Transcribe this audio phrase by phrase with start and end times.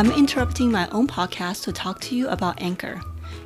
[0.00, 3.02] I'm interrupting my own podcast to talk to you about Anchor.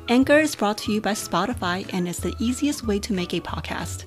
[0.07, 3.41] Anchor is brought to you by Spotify and is the easiest way to make a
[3.41, 4.05] podcast.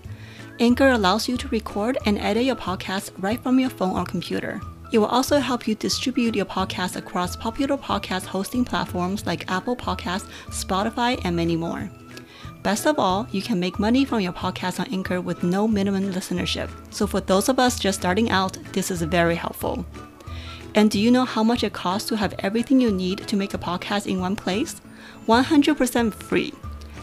[0.58, 4.62] Anchor allows you to record and edit your podcast right from your phone or computer.
[4.94, 9.76] It will also help you distribute your podcast across popular podcast hosting platforms like Apple
[9.76, 11.90] Podcasts, Spotify, and many more.
[12.62, 16.14] Best of all, you can make money from your podcast on Anchor with no minimum
[16.14, 16.70] listenership.
[16.94, 19.84] So for those of us just starting out, this is very helpful.
[20.74, 23.54] And do you know how much it costs to have everything you need to make
[23.54, 24.80] a podcast in one place?
[25.26, 26.52] 100% free.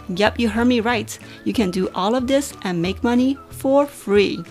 [0.10, 1.18] Yep, you heard me right.
[1.44, 4.44] You can do all of this and make money for free.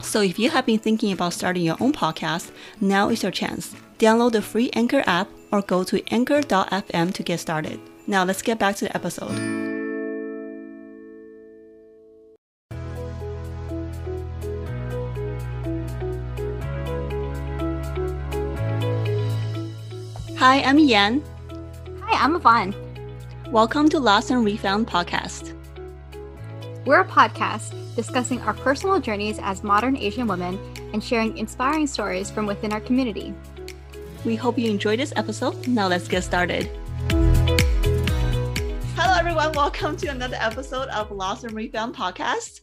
[0.00, 3.74] So if you have been thinking about starting your own podcast, now is your chance.
[3.98, 7.80] Download the free Anchor app or go to anchor.fm to get started.
[8.06, 9.65] Now let's get back to the episode.
[20.46, 21.24] Hi, I'm Yan.
[22.02, 22.72] Hi, I'm Yvonne.
[23.50, 25.52] Welcome to Lost and Refound podcast.
[26.84, 30.56] We're a podcast discussing our personal journeys as modern Asian women
[30.92, 33.34] and sharing inspiring stories from within our community.
[34.24, 35.66] We hope you enjoyed this episode.
[35.66, 36.70] Now let's get started.
[38.94, 39.50] Hello, everyone.
[39.50, 42.60] Welcome to another episode of Lost and Refound podcast.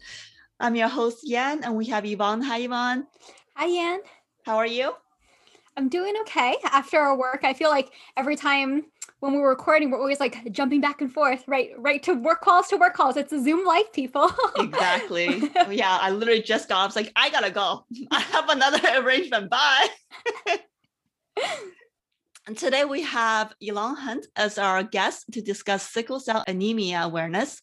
[0.57, 2.43] I'm your host, Yan, and we have Yvonne.
[2.43, 3.07] Hi, Yvonne.
[3.57, 3.99] Hi, Yan.
[4.45, 4.93] How are you?
[5.75, 7.41] I'm doing okay after our work.
[7.43, 8.85] I feel like every time
[9.19, 11.71] when we're recording, we're always like jumping back and forth, right?
[11.77, 13.17] Right to work calls to work calls.
[13.17, 14.31] It's a Zoom life, people.
[14.57, 15.49] exactly.
[15.69, 16.81] Yeah, I literally just got.
[16.81, 17.85] I was like, I gotta go.
[18.11, 19.49] I have another arrangement.
[19.49, 19.87] Bye.
[22.47, 27.61] and today we have Elon Hunt as our guest to discuss sickle cell anemia awareness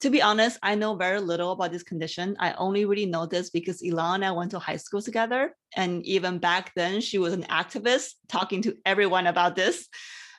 [0.00, 2.34] to be honest, I know very little about this condition.
[2.38, 5.54] I only really know this because Elon and I went to high school together.
[5.76, 9.88] And even back then, she was an activist talking to everyone about this.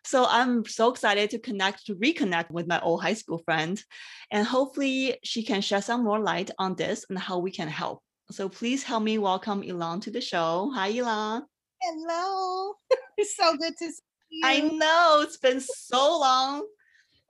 [0.03, 3.81] So I'm so excited to connect, to reconnect with my old high school friend.
[4.31, 8.01] And hopefully she can shed some more light on this and how we can help.
[8.31, 10.71] So please help me welcome Elon to the show.
[10.73, 11.43] Hi, Elon.
[11.81, 12.73] Hello.
[13.17, 14.41] it's so good to see you.
[14.43, 16.65] I know it's been so long.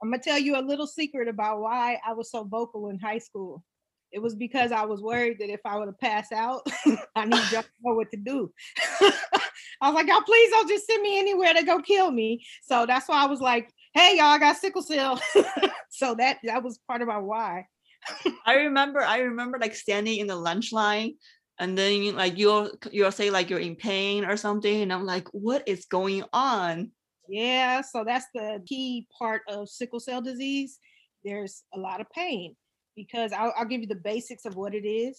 [0.02, 3.18] I'm gonna tell you a little secret about why I was so vocal in high
[3.18, 3.62] school.
[4.10, 6.66] It was because I was worried that if I were to pass out,
[7.16, 8.52] I need to know what to do.
[9.80, 12.44] I was like, y'all, please don't just send me anywhere to go kill me.
[12.62, 15.20] So that's why I was like, hey, y'all, I got sickle cell.
[15.90, 17.66] so that that was part of my why.
[18.44, 21.14] I remember, I remember like standing in the lunch line
[21.58, 24.82] and then like you'll you'll say like you're in pain or something.
[24.82, 26.90] And I'm like, what is going on?
[27.32, 30.78] Yeah, so that's the key part of sickle cell disease.
[31.24, 32.54] There's a lot of pain
[32.94, 35.18] because I'll, I'll give you the basics of what it is.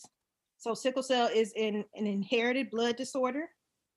[0.60, 3.50] So, sickle cell is an, an inherited blood disorder.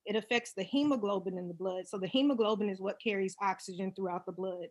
[0.07, 1.87] It affects the hemoglobin in the blood.
[1.87, 4.69] So, the hemoglobin is what carries oxygen throughout the blood.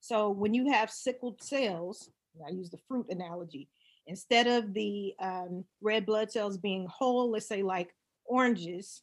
[0.00, 2.10] So, when you have sickled cells,
[2.46, 3.70] I use the fruit analogy,
[4.06, 7.88] instead of the um, red blood cells being whole, let's say like
[8.26, 9.00] oranges,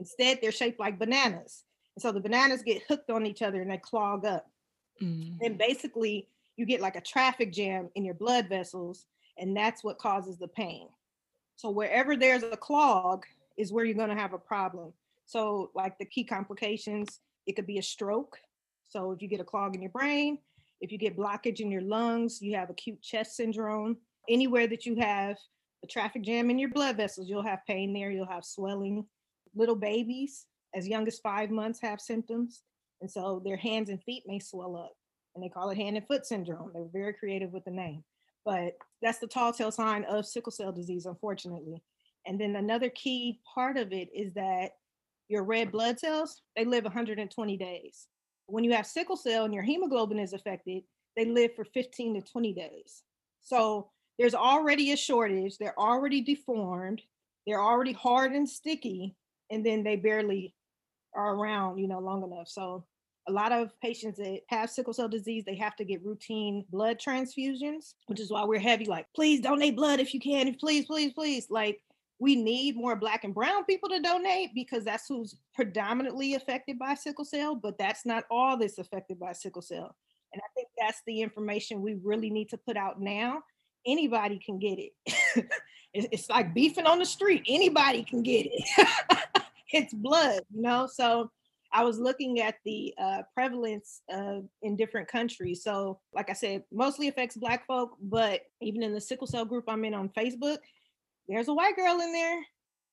[0.00, 1.62] instead they're shaped like bananas.
[1.98, 4.48] And so the bananas get hooked on each other and they clog up.
[5.02, 5.36] Mm.
[5.42, 9.98] And basically, you get like a traffic jam in your blood vessels, and that's what
[9.98, 10.86] causes the pain.
[11.56, 13.24] So wherever there's a clog
[13.56, 14.92] is where you're going to have a problem.
[15.26, 18.38] So, like the key complications, it could be a stroke.
[18.88, 20.38] So, if you get a clog in your brain,
[20.80, 23.96] if you get blockage in your lungs, you have acute chest syndrome.
[24.28, 25.36] Anywhere that you have
[25.82, 29.04] a traffic jam in your blood vessels, you'll have pain there, you'll have swelling.
[29.56, 30.46] Little babies,
[30.78, 32.62] as young as five months have symptoms.
[33.00, 34.92] And so their hands and feet may swell up
[35.34, 36.70] and they call it hand and foot syndrome.
[36.72, 38.02] They're very creative with the name,
[38.44, 38.72] but
[39.02, 41.82] that's the tall tale sign of sickle cell disease, unfortunately.
[42.26, 44.72] And then another key part of it is that
[45.28, 48.06] your red blood cells, they live 120 days.
[48.46, 50.82] When you have sickle cell and your hemoglobin is affected,
[51.16, 53.02] they live for 15 to 20 days.
[53.42, 55.58] So there's already a shortage.
[55.58, 57.02] They're already deformed.
[57.46, 59.14] They're already hard and sticky.
[59.50, 60.54] And then they barely
[61.18, 62.48] are around, you know, long enough.
[62.48, 62.84] So
[63.26, 66.98] a lot of patients that have sickle cell disease, they have to get routine blood
[66.98, 70.54] transfusions, which is why we're heavy, like, please donate blood if you can.
[70.54, 71.48] Please, please, please.
[71.50, 71.80] Like,
[72.20, 76.94] we need more black and brown people to donate because that's who's predominantly affected by
[76.94, 79.94] sickle cell, but that's not all that's affected by sickle cell.
[80.32, 83.42] And I think that's the information we really need to put out now.
[83.86, 84.92] Anybody can get it.
[85.94, 87.44] it's like beefing on the street.
[87.46, 88.88] Anybody can get it.
[89.70, 90.88] it's blood, you know.
[90.92, 91.30] So
[91.72, 95.62] I was looking at the uh, prevalence uh, in different countries.
[95.62, 99.64] So, like I said, mostly affects Black folk, but even in the sickle cell group
[99.68, 100.58] I'm in on Facebook,
[101.28, 102.40] there's a white girl in there.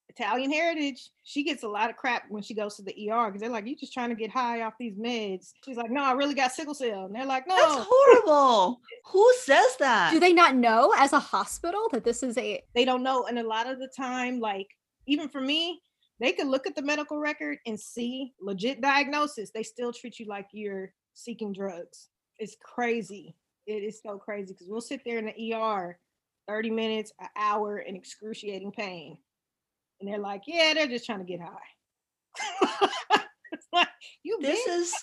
[0.10, 3.42] Italian heritage, she gets a lot of crap when she goes to the ER because
[3.42, 5.54] they're like, you just trying to get high off these meds.
[5.66, 7.06] She's like, no, I really got sickle cell.
[7.06, 7.56] And they're like, no.
[7.56, 8.82] That's horrible.
[9.08, 10.12] Who says that?
[10.12, 13.26] Do they not know as a hospital that this is a they don't know.
[13.26, 14.68] And a lot of the time, like
[15.08, 15.82] even for me,
[16.20, 19.52] they can look at the medical record and see legit diagnosis.
[19.52, 22.10] They still treat you like you're seeking drugs.
[22.40, 23.36] It's crazy.
[23.68, 25.98] It is so crazy because we'll sit there in the ER
[26.48, 29.18] 30 minutes, an hour in excruciating pain.
[30.00, 32.88] And they're like, yeah, they're just trying to get high.
[33.52, 33.88] it's like,
[34.24, 34.94] you this been- is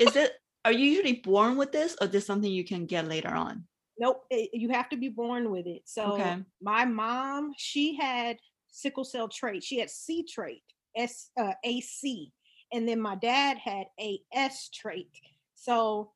[0.00, 0.32] is it
[0.64, 3.64] are you usually born with this or is this something you can get later on?
[3.98, 5.82] Nope, it- you have to be born with it.
[5.84, 6.36] So Okay.
[6.60, 8.38] my mom, she had
[8.76, 9.64] sickle cell trait.
[9.64, 10.62] She had C trait,
[10.96, 12.32] S uh, AC,
[12.72, 15.10] and then my dad had a S trait.
[15.54, 16.12] So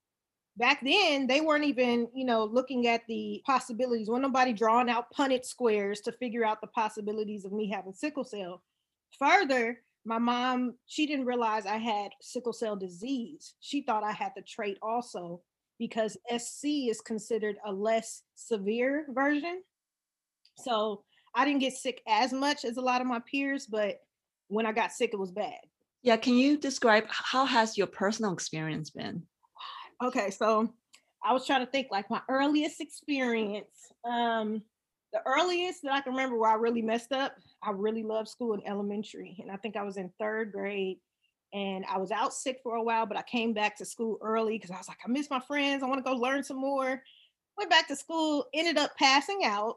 [0.56, 4.10] back then they weren't even, you know, looking at the possibilities.
[4.10, 8.24] When nobody drawing out Punnett squares to figure out the possibilities of me having sickle
[8.24, 8.62] cell.
[9.18, 13.54] Further, my mom, she didn't realize I had sickle cell disease.
[13.60, 15.40] She thought I had the trait also
[15.78, 19.62] because SC is considered a less severe version.
[20.56, 21.04] So
[21.34, 24.00] I didn't get sick as much as a lot of my peers, but
[24.48, 25.58] when I got sick, it was bad.
[26.02, 29.22] Yeah, can you describe how has your personal experience been?
[30.02, 30.72] Okay, so
[31.24, 33.92] I was trying to think like my earliest experience.
[34.04, 34.62] Um,
[35.12, 38.54] the earliest that I can remember where I really messed up, I really loved school
[38.54, 39.36] in elementary.
[39.40, 40.98] And I think I was in third grade
[41.52, 44.56] and I was out sick for a while, but I came back to school early
[44.56, 45.82] because I was like, I miss my friends.
[45.82, 47.02] I want to go learn some more.
[47.58, 49.76] Went back to school, ended up passing out.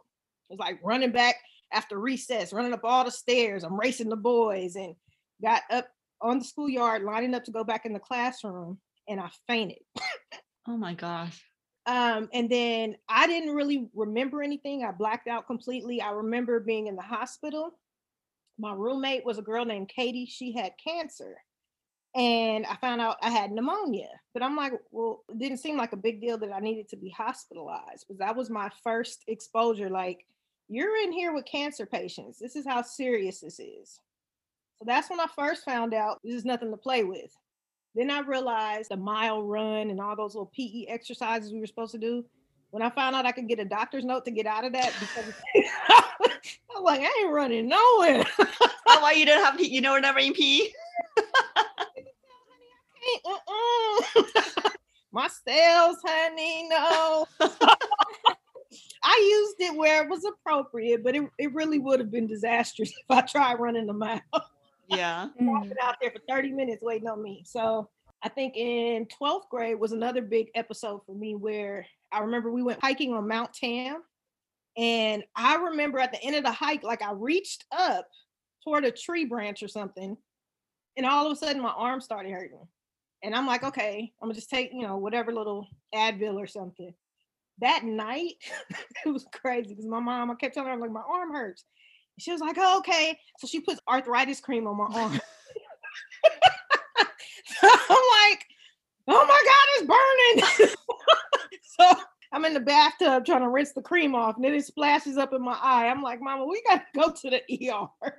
[0.54, 1.36] Was like running back
[1.72, 3.64] after recess, running up all the stairs.
[3.64, 4.96] I'm racing the boys and
[5.42, 5.88] got up
[6.22, 8.78] on the schoolyard, lining up to go back in the classroom,
[9.08, 9.80] and I fainted.
[10.68, 11.44] Oh my gosh.
[11.86, 14.86] Um, and then I didn't really remember anything.
[14.86, 16.02] I blacked out completely.
[16.02, 17.72] I remember being in the hospital.
[18.58, 20.28] My roommate was a girl named Katie.
[20.28, 21.36] She had cancer.
[22.16, 24.08] And I found out I had pneumonia.
[24.34, 26.96] But I'm like, well, it didn't seem like a big deal that I needed to
[26.96, 28.06] be hospitalized.
[28.08, 29.90] Because that was my first exposure.
[29.90, 30.26] Like,
[30.70, 32.40] you're in here with cancer patients.
[32.40, 34.00] This is how serious this is.
[34.80, 37.36] So that's when I first found out this is nothing to play with.
[37.96, 41.92] Then I realized the mile run and all those little PE exercises we were supposed
[41.92, 42.26] to do.
[42.72, 44.92] When I found out I could get a doctor's note to get out of that,
[45.00, 45.32] because
[46.76, 48.26] I'm like, I ain't running nowhere.
[48.88, 50.74] Oh, why you don't have you know never in P?
[53.26, 54.02] Mm-mm.
[54.16, 54.70] Uh-uh.
[55.12, 57.28] My cells, honey, no.
[59.04, 62.90] I used it where it was appropriate, but it, it really would have been disastrous
[62.98, 64.22] if I tried running the mile.
[64.88, 65.28] Yeah.
[65.38, 67.44] Been out there for 30 minutes waiting on me.
[67.46, 67.90] So
[68.22, 72.64] I think in 12th grade was another big episode for me where I remember we
[72.64, 74.04] went hiking on Mount Tam.
[74.78, 78.08] And I remember at the end of the hike, like I reached up
[78.64, 80.18] toward a tree branch or something.
[80.96, 82.68] And all of a sudden my arm started hurting.
[83.24, 86.94] And I'm like, okay, I'm gonna just take, you know, whatever little Advil or something.
[87.60, 88.34] That night,
[89.06, 91.66] it was crazy because my mom, I kept telling her, I'm like, my arm hurts.
[92.20, 93.18] She was like, oh, okay.
[93.40, 95.20] So she puts arthritis cream on my arm.
[97.64, 97.70] I'm
[98.30, 98.46] like,
[99.08, 100.76] oh my God, it's burning.
[101.64, 102.02] so
[102.32, 105.34] I'm in the bathtub trying to rinse the cream off, and then it splashes up
[105.34, 105.88] in my eye.
[105.88, 108.14] I'm like, Mama, we got to go to the ER.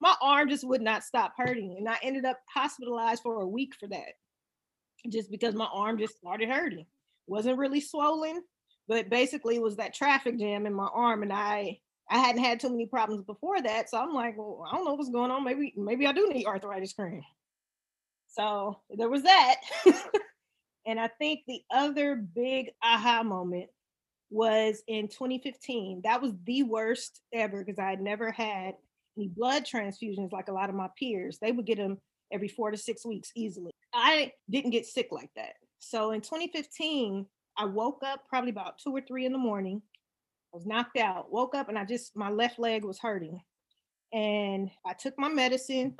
[0.00, 1.76] my arm just would not stop hurting.
[1.78, 4.12] And I ended up hospitalized for a week for that,
[5.08, 6.86] just because my arm just started hurting.
[7.26, 8.42] Wasn't really swollen,
[8.88, 11.22] but basically was that traffic jam in my arm.
[11.22, 11.78] And I
[12.10, 13.88] I hadn't had too many problems before that.
[13.88, 15.44] So I'm like, well, I don't know what's going on.
[15.44, 17.22] Maybe, maybe I do need arthritis cream.
[18.28, 19.56] So there was that.
[20.86, 23.70] and I think the other big aha moment
[24.30, 26.02] was in 2015.
[26.04, 28.74] That was the worst ever because I had never had
[29.16, 31.38] any blood transfusions like a lot of my peers.
[31.40, 31.98] They would get them
[32.30, 33.72] every four to six weeks easily.
[33.94, 35.52] I didn't get sick like that.
[35.82, 37.26] So in 2015,
[37.58, 39.82] I woke up probably about two or three in the morning.
[40.54, 43.40] I was knocked out, woke up, and I just, my left leg was hurting.
[44.12, 45.96] And I took my medicine,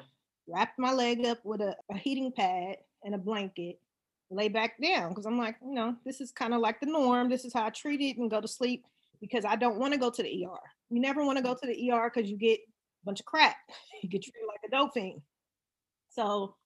[0.47, 3.81] wrapped my leg up with a, a heating pad and a blanket,
[4.31, 7.29] lay back down because I'm like, you know, this is kind of like the norm.
[7.29, 8.85] This is how I treat it and go to sleep
[9.21, 10.61] because I don't want to go to the ER.
[10.91, 13.57] You never want to go to the ER because you get a bunch of crap.
[14.03, 15.23] You get treated like a dope fiend.
[16.11, 16.57] So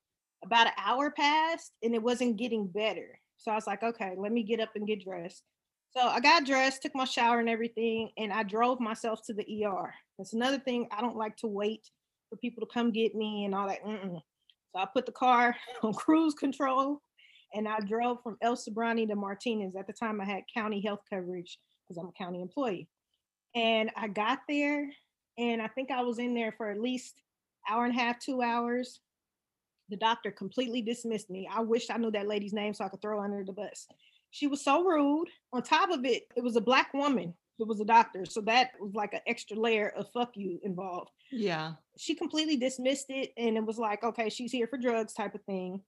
[0.45, 3.19] about an hour passed and it wasn't getting better.
[3.39, 5.43] So I was like, okay, let me get up and get dressed.
[5.91, 9.65] So I got dressed, took my shower and everything, and I drove myself to the
[9.65, 9.95] ER.
[10.19, 10.89] That's another thing.
[10.91, 11.91] I don't like to wait
[12.29, 13.85] for people to come get me and all that.
[13.85, 14.21] Mm-mm.
[14.73, 17.01] So I put the car on cruise control
[17.55, 19.77] and I drove from El Sobrante to Martinez.
[19.77, 22.89] At the time, I had county health coverage because I'm a county employee.
[23.55, 24.91] And I got there
[25.39, 27.23] And I think I was in there for at least
[27.69, 29.01] hour and a half, two hours.
[29.89, 31.49] The doctor completely dismissed me.
[31.53, 33.87] I wish I knew that lady's name so I could throw her under the bus.
[34.31, 35.29] She was so rude.
[35.53, 38.25] On top of it, it was a black woman that was a doctor.
[38.27, 41.11] So that was like an extra layer of fuck you involved.
[41.31, 41.73] Yeah.
[41.97, 45.43] She completely dismissed it and it was like, okay, she's here for drugs type of
[45.45, 45.81] thing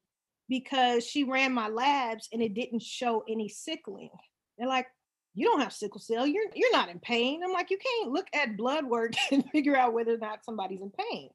[0.48, 4.10] because she ran my labs and it didn't show any sickling.
[4.56, 4.86] They're like,
[5.34, 6.26] you don't have sickle cell.
[6.26, 7.42] You're you're not in pain.
[7.44, 10.80] I'm like, you can't look at blood work and figure out whether or not somebody's
[10.80, 11.30] in pain.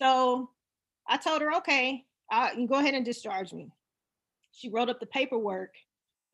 [0.00, 0.50] So
[1.10, 3.68] I told her, okay, uh, you go ahead and discharge me.
[4.52, 5.74] She wrote up the paperwork.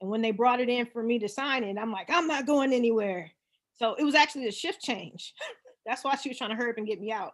[0.02, 2.46] And when they brought it in for me to sign it, I'm like, I'm not
[2.46, 3.32] going anywhere.
[3.76, 5.32] So it was actually a shift change.
[5.86, 7.32] That's why she was trying to hurry up and get me out.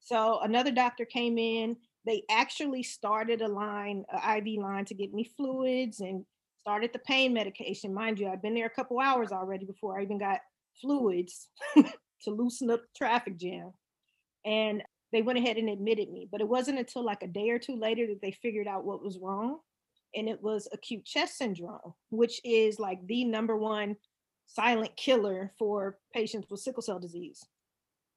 [0.00, 1.76] So another doctor came in.
[2.06, 6.24] They actually started a line, an IV line to get me fluids and
[6.58, 7.92] started the pain medication.
[7.92, 10.40] Mind you, I'd been there a couple hours already before I even got
[10.80, 13.72] fluids to loosen up the traffic jam.
[14.46, 16.28] And they went ahead and admitted me.
[16.30, 19.02] But it wasn't until like a day or two later that they figured out what
[19.02, 19.58] was wrong.
[20.14, 23.96] And it was acute chest syndrome, which is like the number one
[24.46, 27.44] silent killer for patients with sickle cell disease.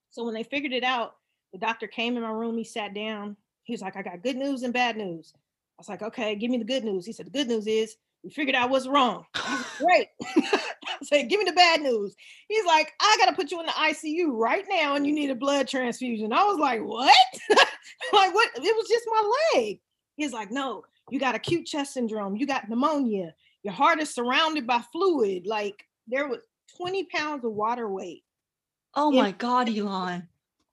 [0.10, 1.16] So when they figured it out,
[1.52, 3.36] the doctor came in my room, he sat down.
[3.64, 5.34] He was like, I got good news and bad news.
[5.36, 5.40] I
[5.80, 7.06] was like, okay, give me the good news.
[7.06, 9.26] He said, the good news is we figured out what's wrong.
[9.78, 10.08] Great.
[11.12, 12.16] Said, give me the bad news.
[12.48, 15.36] He's like, I gotta put you in the ICU right now and you need a
[15.36, 16.32] blood transfusion.
[16.32, 17.14] I was like, what?
[18.14, 18.50] like, what?
[18.56, 19.80] It was just my leg.
[20.16, 24.66] He's like, no, you got acute chest syndrome, you got pneumonia, your heart is surrounded
[24.66, 25.46] by fluid.
[25.46, 26.40] Like there was
[26.78, 28.24] 20 pounds of water weight.
[28.96, 30.28] Oh my God, Elon.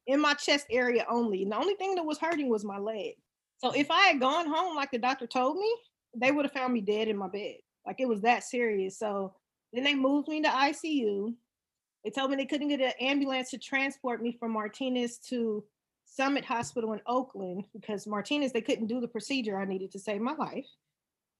[0.06, 1.42] In my chest area only.
[1.42, 3.14] And the only thing that was hurting was my leg.
[3.58, 5.72] So if I had gone home like the doctor told me,
[6.16, 7.56] they would have found me dead in my bed.
[7.86, 8.98] Like it was that serious.
[8.98, 9.34] So
[9.72, 11.34] then they moved me to ICU.
[12.04, 15.64] They told me they couldn't get an ambulance to transport me from Martinez to
[16.04, 20.20] Summit Hospital in Oakland because Martinez, they couldn't do the procedure I needed to save
[20.20, 20.66] my life.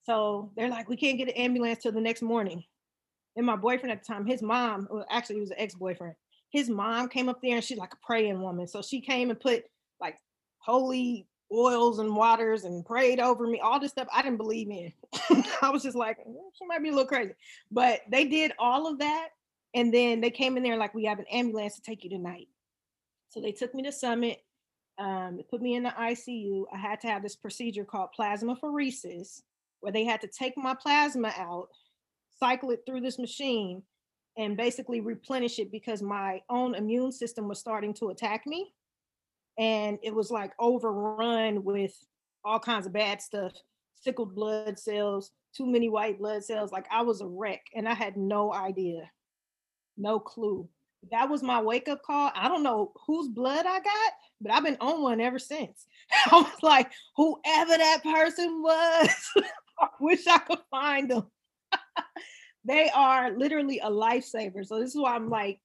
[0.05, 2.65] So they're like, we can't get an ambulance till the next morning.
[3.37, 6.15] And my boyfriend at the time, his mom, well, actually, he was an ex boyfriend.
[6.51, 8.67] His mom came up there and she's like a praying woman.
[8.67, 9.65] So she came and put
[10.01, 10.17] like
[10.59, 14.93] holy oils and waters and prayed over me, all this stuff I didn't believe in.
[15.63, 17.35] I was just like, "Mm, she might be a little crazy.
[17.71, 19.29] But they did all of that.
[19.75, 22.49] And then they came in there like, we have an ambulance to take you tonight.
[23.31, 24.43] So they took me to Summit.
[24.99, 26.65] Um, put me in the ICU.
[26.73, 29.43] I had to have this procedure called plasmapheresis,
[29.81, 31.69] where they had to take my plasma out,
[32.41, 33.83] cycle it through this machine,
[34.37, 38.73] and basically replenish it because my own immune system was starting to attack me
[39.59, 41.95] and it was like overrun with
[42.45, 43.53] all kinds of bad stuff
[43.95, 47.95] sickled blood cells too many white blood cells like i was a wreck and i
[47.95, 49.11] had no idea
[49.99, 50.69] no clue.
[51.11, 52.33] That was my wake up call.
[52.35, 55.87] I don't know whose blood i got but i've been on one ever since.
[56.31, 59.11] I was like whoever that person was
[59.81, 61.27] i wish i could find them
[62.65, 64.65] they are literally a lifesaver.
[64.65, 65.61] So this is why i'm like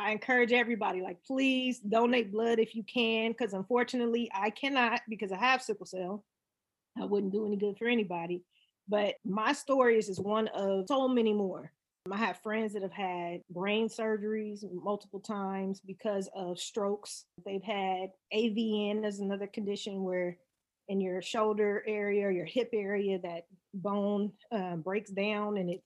[0.00, 5.30] I encourage everybody, like, please donate blood if you can, because unfortunately, I cannot because
[5.30, 6.24] I have sickle cell.
[7.00, 8.42] I wouldn't do any good for anybody.
[8.88, 11.72] But my story is, is one of so many more.
[12.10, 17.26] I have friends that have had brain surgeries multiple times because of strokes.
[17.44, 20.38] They've had AVN as another condition where
[20.88, 25.84] in your shoulder area your hip area, that bone uh, breaks down and it,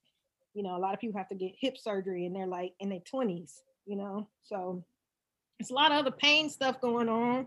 [0.55, 2.89] you know, a lot of people have to get hip surgery and they're like in
[2.89, 4.29] their 20s you know.
[4.43, 4.85] So
[5.59, 7.47] it's a lot of other pain stuff going on.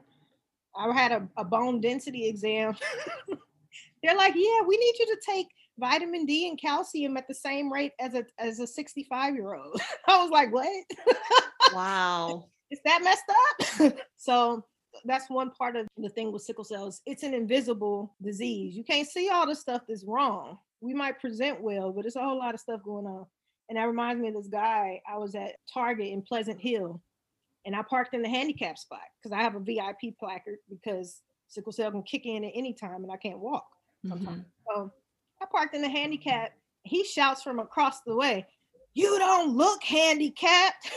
[0.76, 2.76] I had a, a bone density exam.
[4.04, 5.48] They're like, yeah, we need you to take
[5.80, 9.82] vitamin D and calcium at the same rate as a as a 65 year old.
[10.08, 10.68] I was like, what?
[11.74, 12.46] Wow.
[12.72, 13.94] Is that messed up?
[14.16, 14.64] so
[15.04, 17.02] that's one part of the thing with sickle cells.
[17.06, 18.74] It's an invisible disease.
[18.74, 20.60] You can't see all the stuff that's wrong.
[20.80, 23.26] We might present well, but it's a whole lot of stuff going on.
[23.70, 25.02] And that reminds me of this guy.
[25.10, 27.02] I was at Target in Pleasant Hill
[27.66, 31.72] and I parked in the handicap spot because I have a VIP placard because sickle
[31.74, 33.68] cell can kick in at any time and I can't walk
[34.08, 34.40] sometimes.
[34.42, 34.46] Mhm.
[34.68, 34.92] So
[35.42, 36.54] I parked in the handicap.
[36.84, 38.46] He shouts from across the way,
[38.94, 40.90] You don't look handicapped.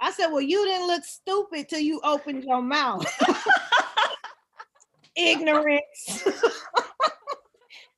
[0.00, 3.04] I said, Well, you didn't look stupid till you opened your mouth.
[5.16, 6.24] Ignorance.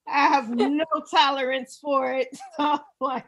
[0.06, 2.28] I have no tolerance for it.
[2.32, 3.24] So I'm like,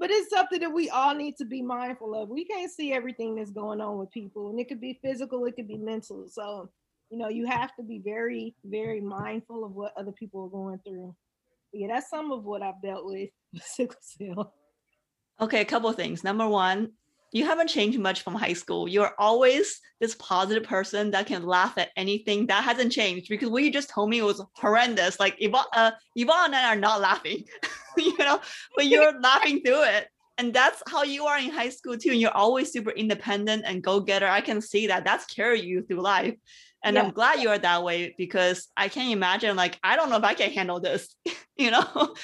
[0.00, 2.30] but it's something that we all need to be mindful of.
[2.30, 5.54] We can't see everything that's going on with people, and it could be physical, it
[5.54, 6.26] could be mental.
[6.28, 6.70] So,
[7.10, 10.78] you know, you have to be very, very mindful of what other people are going
[10.78, 11.14] through.
[11.74, 14.54] Yeah, that's some of what I've dealt with with sickle cell.
[15.38, 16.24] Okay, a couple of things.
[16.24, 16.92] Number one,
[17.32, 18.88] you haven't changed much from high school.
[18.88, 22.46] You're always this positive person that can laugh at anything.
[22.46, 25.20] That hasn't changed because what you just told me was horrendous.
[25.20, 27.44] Like Yvonne, uh, Yvonne and I are not laughing,
[27.96, 28.40] you know,
[28.76, 30.08] but you're laughing through it.
[30.38, 32.12] And that's how you are in high school too.
[32.12, 34.26] And you're always super independent and go getter.
[34.26, 35.04] I can see that.
[35.04, 36.34] That's carry you through life.
[36.82, 37.02] And yeah.
[37.02, 40.24] I'm glad you are that way because I can't imagine, like, I don't know if
[40.24, 41.14] I can handle this,
[41.56, 42.14] you know?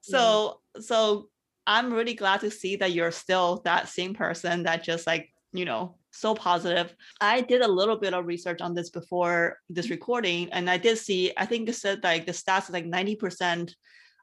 [0.00, 0.80] So, yeah.
[0.80, 1.28] so
[1.66, 5.64] I'm really glad to see that you're still that same person that just like, you
[5.64, 6.94] know, so positive.
[7.20, 10.98] I did a little bit of research on this before this recording, and I did
[10.98, 13.72] see, I think it said like the stats like 90%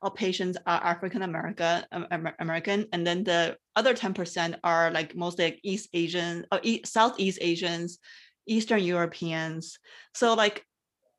[0.03, 1.83] of patients are African American,
[2.39, 7.39] American, and then the other 10% are like mostly like East Asian, or uh, Southeast
[7.41, 8.00] Asians,
[8.48, 9.79] Eastern Europeans.
[10.13, 10.65] So like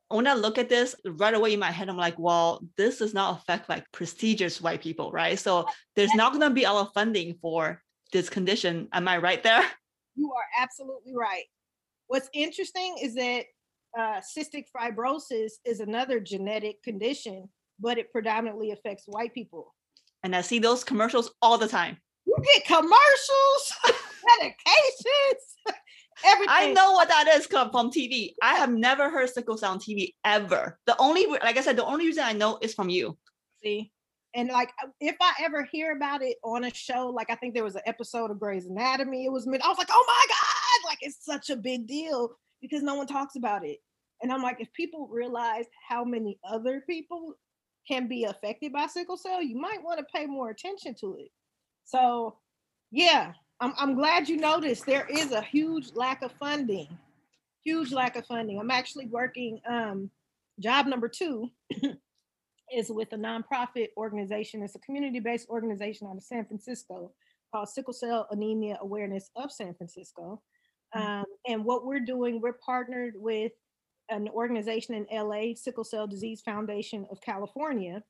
[0.09, 3.13] when I look at this right away in my head, I'm like, well, this does
[3.13, 5.37] not affect like prestigious white people, right?
[5.37, 5.65] So
[5.95, 7.81] there's not going to be a lot of funding for
[8.13, 8.87] this condition.
[8.93, 9.63] Am I right there?
[10.17, 11.43] You are absolutely right.
[12.07, 13.43] What's interesting is that
[13.99, 19.73] uh, cystic fibrosis is another genetic condition, but it predominantly affects white people.
[20.23, 21.97] And I see those commercials all the time.
[22.25, 23.73] You get commercials,
[24.41, 25.73] medications,
[26.23, 26.47] Everything.
[26.49, 28.35] I know what that is come from TV.
[28.41, 30.79] I have never heard sickle cell on TV ever.
[30.85, 33.17] The only, like I said, the only reason I know is from you.
[33.63, 33.91] See,
[34.33, 37.53] and like uh, if I ever hear about it on a show, like I think
[37.53, 39.25] there was an episode of Grey's Anatomy.
[39.25, 39.59] It was me.
[39.63, 43.07] I was like, oh my god, like it's such a big deal because no one
[43.07, 43.79] talks about it.
[44.21, 47.35] And I'm like, if people realize how many other people
[47.87, 51.29] can be affected by sickle cell, you might want to pay more attention to it.
[51.83, 52.37] So,
[52.91, 56.87] yeah, I'm, I'm glad you noticed there is a huge lack of funding,
[57.63, 58.59] huge lack of funding.
[58.59, 60.09] I'm actually working, um,
[60.59, 61.49] job number two
[62.73, 64.63] is with a nonprofit organization.
[64.63, 67.11] It's a community-based organization out of San Francisco
[67.53, 70.41] called Sickle Cell Anemia Awareness of San Francisco.
[70.95, 71.01] Mm.
[71.01, 73.51] Um, and what we're doing, we're partnered with
[74.09, 78.03] an organization in LA, Sickle Cell Disease Foundation of California,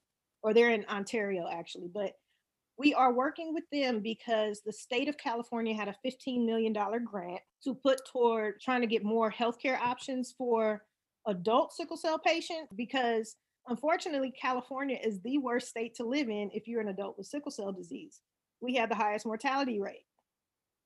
[0.43, 2.13] or they're in Ontario actually, but
[2.77, 7.39] we are working with them because the state of California had a $15 million grant
[7.63, 10.83] to put toward trying to get more healthcare options for
[11.25, 16.67] adult sickle cell patients because unfortunately California is the worst state to live in if
[16.67, 18.21] you're an adult with sickle cell disease.
[18.61, 20.05] We have the highest mortality rate.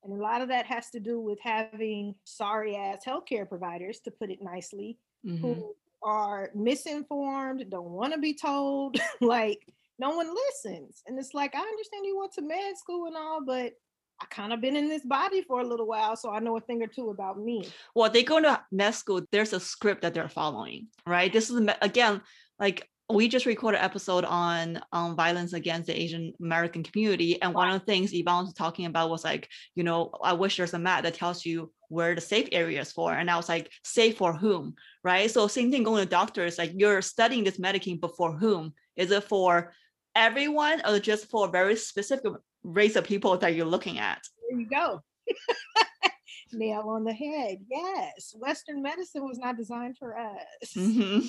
[0.04, 4.12] And a lot of that has to do with having sorry ass healthcare providers, to
[4.12, 5.42] put it nicely, mm-hmm.
[5.42, 9.66] who are misinformed, don't want to be told, like
[10.00, 11.04] no one listens.
[11.08, 13.74] And it's like, I understand you went to med school and all, but
[14.22, 16.62] I kind of been in this body for a little while, so I know a
[16.62, 17.68] thing or two about me.
[17.96, 21.32] Well, they go to med school, there's a script that they're following, right?
[21.32, 22.22] This is, again,
[22.60, 27.54] like we just recorded an episode on on violence against the Asian American community, and
[27.54, 30.74] one of the things Yvonne was talking about was like, you know, I wish there's
[30.74, 34.18] a map that tells you where the safe areas for, and I was like, safe
[34.18, 35.30] for whom, right?
[35.30, 38.74] So same thing going to doctors, like you're studying this medicine, but for whom?
[38.96, 39.74] Is it for
[40.16, 42.32] everyone or just for a very specific
[42.64, 44.22] race of people that you're looking at?
[44.50, 45.02] There you go.
[46.54, 47.60] Nail on the head.
[47.70, 48.34] Yes.
[48.38, 50.74] Western medicine was not designed for us.
[50.76, 51.28] Mm-hmm.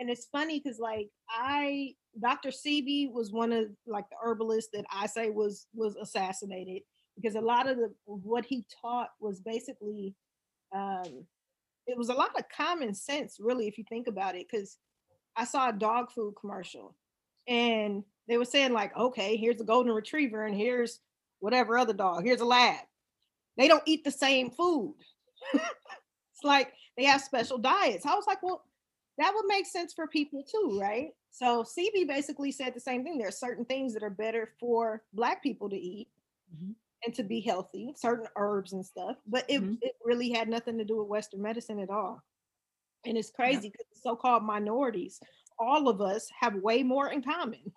[0.00, 2.50] and it's funny because like I Dr.
[2.50, 6.82] Sebi was one of like the herbalists that I say was was assassinated
[7.20, 10.14] because a lot of the what he taught was basically
[10.74, 11.24] um
[11.86, 14.78] it was a lot of common sense really if you think about it because
[15.36, 16.96] I saw a dog food commercial
[17.46, 21.00] and they were saying like, okay, here's a golden retriever and here's
[21.38, 22.24] whatever other dog.
[22.24, 22.80] Here's a lab.
[23.56, 24.94] They don't eat the same food.
[25.54, 28.04] it's like they have special diets.
[28.04, 28.64] I was like, well,
[29.16, 31.10] that would make sense for people too, right?
[31.30, 33.18] So Sebi basically said the same thing.
[33.18, 36.08] There are certain things that are better for Black people to eat
[36.54, 36.72] mm-hmm.
[37.04, 39.74] And to be healthy, certain herbs and stuff, but it, mm-hmm.
[39.82, 42.22] it really had nothing to do with Western medicine at all.
[43.06, 44.00] And it's crazy because yeah.
[44.02, 45.20] so-called minorities
[45.58, 47.72] all of us have way more in common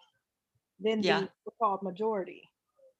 [0.80, 1.22] than yeah.
[1.22, 2.50] the so-called majority.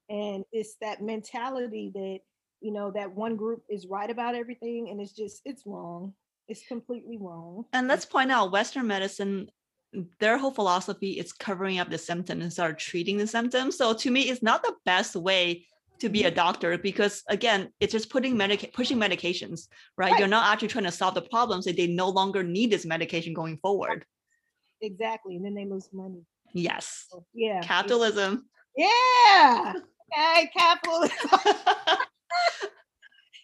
[0.10, 2.20] And it's that mentality that,
[2.62, 6.14] you know, that one group is right about everything and it's just, it's wrong.
[6.48, 7.66] It's completely wrong.
[7.74, 9.50] And let's point out Western medicine,
[10.20, 13.78] their whole philosophy is covering up the symptoms and start treating the symptoms.
[13.78, 15.66] So to me, it's not the best way
[16.02, 16.36] to be a mm-hmm.
[16.36, 20.12] doctor because again it's just putting medic pushing medications right?
[20.12, 20.20] right?
[20.20, 23.34] you're not actually trying to solve the problems that they no longer need this medication
[23.34, 24.06] going forward
[24.82, 25.36] exactly.
[25.36, 26.26] And then they lose money.
[26.54, 27.08] Yes.
[27.10, 27.62] So, yeah.
[27.62, 28.46] Capitalism.
[28.76, 29.74] Yeah.
[30.14, 31.30] Okay, capitalism.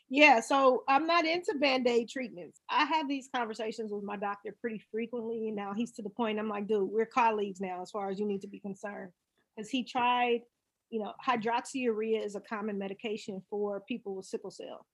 [0.10, 2.60] yeah, so I'm not into band-aid treatments.
[2.70, 5.52] I have these conversations with my doctor pretty frequently.
[5.52, 8.26] Now he's to the point I'm like, dude, we're colleagues now as far as you
[8.26, 9.12] need to be concerned.
[9.56, 10.42] Because he tried
[10.90, 14.86] you know, hydroxyurea is a common medication for people with sickle cell.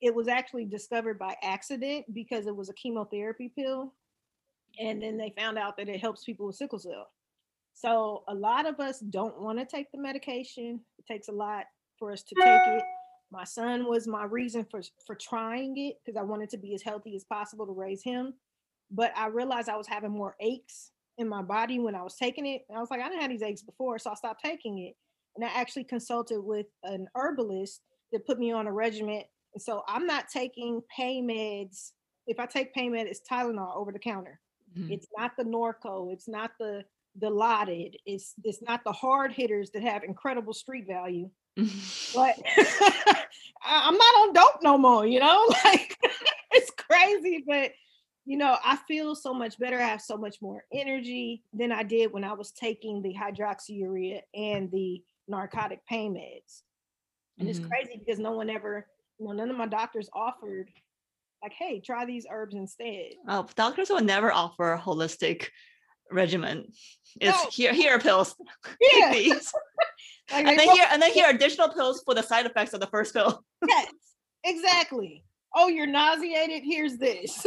[0.00, 3.92] It was actually discovered by accident because it was a chemotherapy pill.
[4.80, 7.08] And then they found out that it helps people with sickle cell.
[7.74, 10.80] So a lot of us don't want to take the medication.
[10.98, 11.66] It takes a lot
[11.98, 12.82] for us to take it.
[13.30, 16.82] My son was my reason for for trying it because I wanted to be as
[16.82, 18.34] healthy as possible to raise him.
[18.90, 22.46] But I realized I was having more aches in my body when I was taking
[22.46, 22.66] it.
[22.68, 24.96] And I was like, I didn't have these aches before, so I stopped taking it.
[25.36, 27.80] And I actually consulted with an herbalist
[28.12, 29.22] that put me on a regimen.
[29.54, 31.92] And so I'm not taking pain meds.
[32.26, 34.40] If I take pain med, it's Tylenol over the counter.
[34.76, 34.90] Mhm.
[34.92, 36.12] It's not the Norco.
[36.12, 36.84] It's not the
[37.18, 37.96] Dilaudid.
[38.06, 41.30] It's it's not the hard hitters that have incredible street value.
[42.14, 42.36] But
[43.64, 45.06] I'm not on dope no more.
[45.06, 45.98] You know, like
[46.52, 47.72] it's crazy, but
[48.24, 49.78] you know, I feel so much better.
[49.78, 54.20] I have so much more energy than I did when I was taking the hydroxyurea
[54.34, 55.02] and the
[55.36, 56.62] narcotic pain meds.
[57.38, 57.68] And it's Mhm.
[57.68, 58.86] crazy because no one ever,
[59.18, 60.70] you know, none of my doctors offered,
[61.42, 63.14] like, hey, try these herbs instead.
[63.26, 65.48] Oh, doctors will never offer a holistic
[66.10, 66.72] regimen.
[67.20, 67.50] It's No.
[67.50, 68.36] here, here are pills.
[68.94, 69.12] Yeah.
[69.12, 69.52] these.
[70.30, 72.80] Like, and then here, and then here are additional pills for the side effects of
[72.80, 73.44] the first pill.
[73.68, 73.92] yes,
[74.44, 75.24] exactly.
[75.54, 76.62] Oh, you're nauseated.
[76.64, 77.44] Here's this.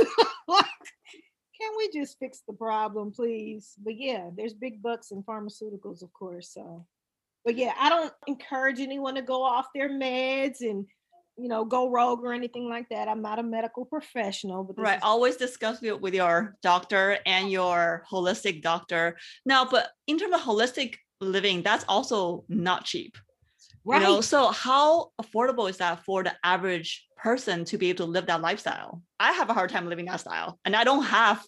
[0.47, 0.65] like,
[1.59, 3.73] can we just fix the problem, please?
[3.83, 6.49] But yeah, there's big bucks in pharmaceuticals, of course.
[6.53, 6.85] So,
[7.45, 10.85] but yeah, I don't encourage anyone to go off their meds and
[11.37, 13.07] you know go rogue or anything like that.
[13.07, 14.97] I'm not a medical professional, but Right.
[14.97, 19.17] is- Always discuss it with your doctor and your holistic doctor.
[19.45, 23.17] Now, but in terms of holistic living, that's also not cheap.
[23.85, 24.01] right.
[24.01, 28.11] You know, so how affordable is that for the average person to be able to
[28.11, 29.03] live that lifestyle?
[29.19, 31.45] I have a hard time living that style, and I don't have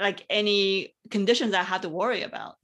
[0.00, 2.54] like any conditions I have to worry about.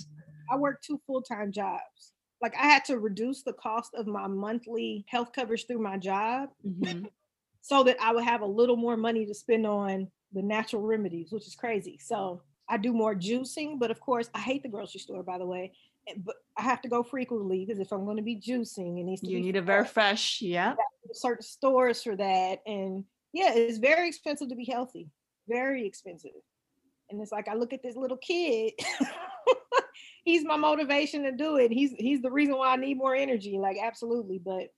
[0.50, 2.11] I work two full time jobs.
[2.42, 6.50] Like I had to reduce the cost of my monthly health coverage through my job
[6.66, 7.06] Mhm.
[7.60, 11.30] so that I would have a little more money to spend on the natural remedies,
[11.30, 11.98] which is crazy.
[11.98, 15.46] So I do more juicing, but of course, I hate the grocery store, by the
[15.46, 15.72] way.
[16.08, 19.04] eh, But I have to go frequently because if I'm going to be juicing, it
[19.04, 19.66] needs to You be need fresh.
[19.66, 20.42] very fresh.
[20.42, 20.74] Yeah.
[21.12, 22.60] certain stores for that.
[22.66, 25.10] And yeah, it's very expensive to be healthy,
[25.48, 26.32] very expensive.
[27.10, 28.72] And it's like I look at this little kid.
[30.24, 31.72] he's my motivation to do it.
[31.72, 33.58] He's he's the reason why I need more energy.
[33.58, 34.68] Like absolutely, but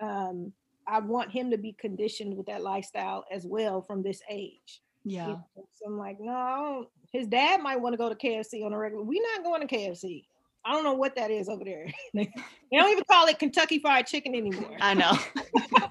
[0.00, 0.52] um,
[0.86, 4.80] I want him to be conditioned with that lifestyle as well from this age.
[5.04, 5.26] you Yeah.
[5.26, 5.44] know?
[5.74, 8.72] So I'm like, no, I don't- his dad might want to go to KFC on
[8.72, 9.02] a regular.
[9.02, 10.24] We're not going to KFC.
[10.64, 11.86] I don't know what that is over there.
[12.14, 12.28] they
[12.72, 14.76] don't even call it Kentucky Fried Chicken anymore.
[14.80, 15.12] I know.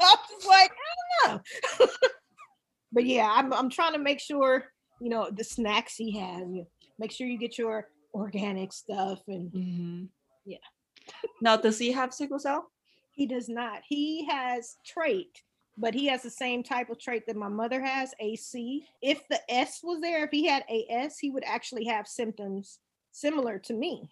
[0.00, 1.42] So I'm just like, I don't
[1.80, 1.86] know.
[2.92, 4.64] but yeah, I'm I'm trying to make sure,
[4.98, 6.66] you know, the snacks he has, you
[6.98, 9.22] make sure you get your organic stuff.
[9.28, 10.08] And Mhm.
[10.44, 10.58] Yeah.
[11.40, 12.70] Now, does he have sickle cell?
[13.12, 13.82] he does not.
[13.86, 15.42] He has trait,
[15.76, 18.86] but he has the same type of trait that my mother has, AC.
[19.02, 22.78] If the S was there, if he had AS, he would actually have symptoms
[23.12, 24.08] similar to me.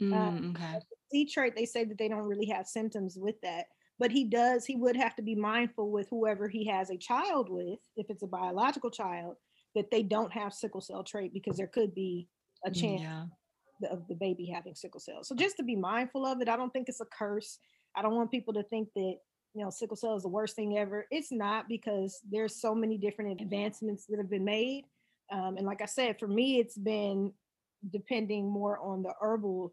[0.00, 0.80] Mm, okay.
[1.10, 3.66] C trait, they say that they don't really have symptoms with that.
[3.98, 7.48] But he does, he would have to be mindful with whoever he has a child
[7.50, 9.36] with, if it's a biological child,
[9.74, 12.28] that they don't have sickle cell trait because there could be
[12.64, 13.26] a Mm, chance Yeah.
[13.90, 15.24] of the baby having sickle cell.
[15.24, 17.58] So just to be mindful of it, I don't think it's a curse.
[17.96, 19.16] I don't want people to think that
[19.54, 21.06] you know sickle cell is the worst thing ever.
[21.10, 24.84] It's not because there's so many different advancements that have been made.
[25.32, 27.32] Um, and like I said, for me, it's been
[27.90, 29.72] depending more on the herbal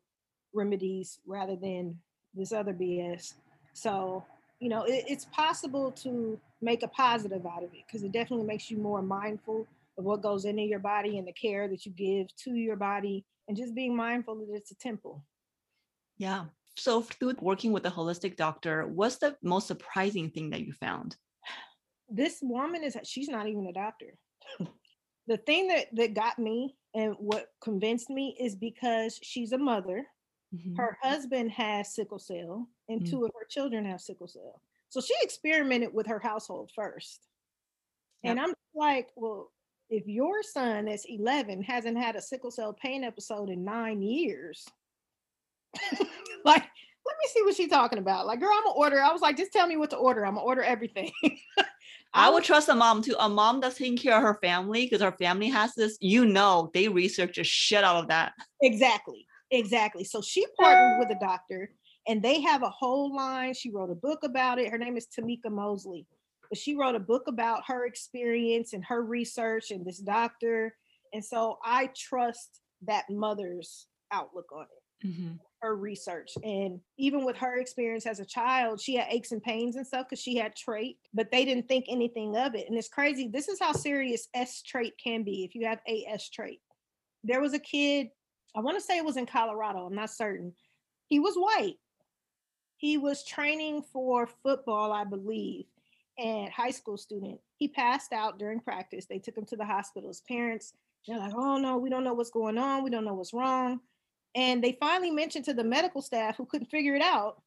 [0.53, 1.97] remedies rather than
[2.33, 3.33] this other BS.
[3.73, 4.23] So
[4.59, 8.45] you know, it, it's possible to make a positive out of it because it definitely
[8.45, 11.91] makes you more mindful of what goes into your body and the care that you
[11.91, 15.23] give to your body and just being mindful that it's a temple.
[16.17, 16.45] Yeah.
[16.75, 21.15] So through working with a holistic doctor, what's the most surprising thing that you found?
[22.09, 24.17] This woman is she's not even a doctor.
[25.27, 30.05] the thing that that got me and what convinced me is because she's a mother.
[30.55, 30.77] Mhm.
[30.77, 33.09] Her husband has sickle cell and Mm.
[33.09, 34.61] two of her children have sickle cell.
[34.89, 37.27] So she experimented with her household first.
[38.23, 39.51] And I'm like, well,
[39.89, 44.65] if your son that's 11 hasn't had a sickle cell pain episode in nine years,
[46.45, 46.63] like,
[47.05, 48.27] let me see what she's talking about.
[48.27, 49.01] Like, girl, I'm gonna order.
[49.01, 50.25] I was like, just tell me what to order.
[50.25, 51.11] I'm gonna order everything.
[52.13, 53.15] I would trust a mom too.
[53.19, 55.97] A mom that's taking care of her family because her family has this.
[56.01, 58.33] You know, they research the shit out of that.
[58.61, 59.25] Exactly.
[59.51, 60.03] Exactly.
[60.03, 61.69] So she partnered with a doctor
[62.07, 63.53] and they have a whole line.
[63.53, 64.69] She wrote a book about it.
[64.69, 66.05] Her name is Tamika Mosley.
[66.49, 70.75] But she wrote a book about her experience and her research and this doctor.
[71.13, 75.07] And so I trust that mother's outlook on it.
[75.07, 75.39] Mhm.
[75.61, 76.31] her research.
[76.43, 80.05] And even with her experience as a child, she had aches and pains and stuff
[80.07, 82.67] because she had trait, but they didn't think anything of it.
[82.69, 83.27] And it's crazy.
[83.27, 86.61] This is how serious S trait can be if you have AS trait.
[87.23, 88.11] There was a kid,
[88.55, 90.55] I want to say it was in Colorado, I'm not certain.
[91.07, 91.79] He was white.
[92.77, 95.65] He was training for football, I believe,
[96.17, 97.39] and high school student.
[97.57, 99.05] He passed out during practice.
[99.05, 100.09] They took him to the hospital.
[100.09, 100.73] His parents,
[101.07, 102.83] they're like, oh no, we don't know what's going on.
[102.83, 103.79] We don't know what's wrong.
[104.35, 107.41] And they finally mentioned to the medical staff who couldn't figure it out,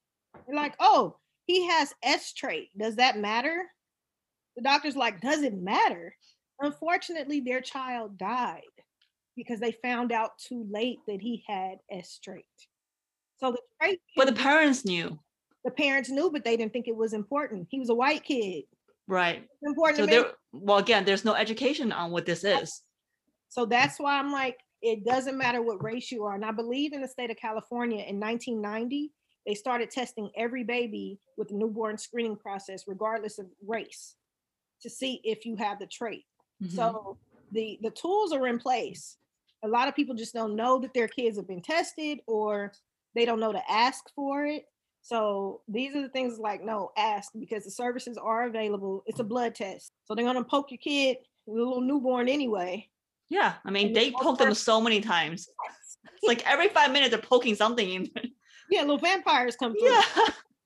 [0.47, 2.71] they're like, oh, he has S trait.
[2.79, 3.67] Does that matter?
[4.57, 6.15] The doctor's like, does it matter?
[6.61, 8.63] Unfortunately, their child died
[9.37, 12.45] because they found out too late that he had S trait.
[13.39, 15.19] So the trait, But the parents knew,
[15.65, 17.69] the parents knew, but they didn't think it was important.
[17.71, 18.65] He was a white kid.
[19.07, 19.47] right?
[19.63, 22.83] Important So there, well, again, there's no education on what this is.
[23.49, 26.35] So that's why I'm like, it doesn't matter what race you are.
[26.35, 29.13] And I believe in the state of California in 1990,
[29.47, 34.15] they started testing every baby with the newborn screening process, regardless of race,
[34.83, 36.25] to see if you have the trait.
[36.63, 36.71] Mhm.
[36.73, 37.19] So
[37.51, 39.17] the the tools are in place.
[39.65, 42.73] A lot of people just don't know that their kids have been tested or
[43.15, 44.65] they don't know to ask for it.
[45.03, 49.03] So these are the things like no, ask because the services are available.
[49.07, 49.93] It's a blood test.
[50.05, 52.89] So they're gonna poke your kid, a little newborn anyway.
[53.29, 55.49] yeah, I mean, and they poke them so many times.
[56.15, 58.11] It's like every five minutes they're poking something in.
[58.71, 59.91] Yeah, little vampires come through.
[59.91, 60.03] yeah.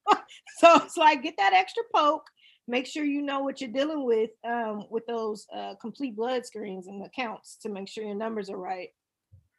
[0.59, 2.27] So it's like get that extra poke.
[2.69, 6.87] Make sure you know what you're dealing with um, with those uh, complete blood screens
[6.87, 8.89] and accounts to make sure your numbers are right.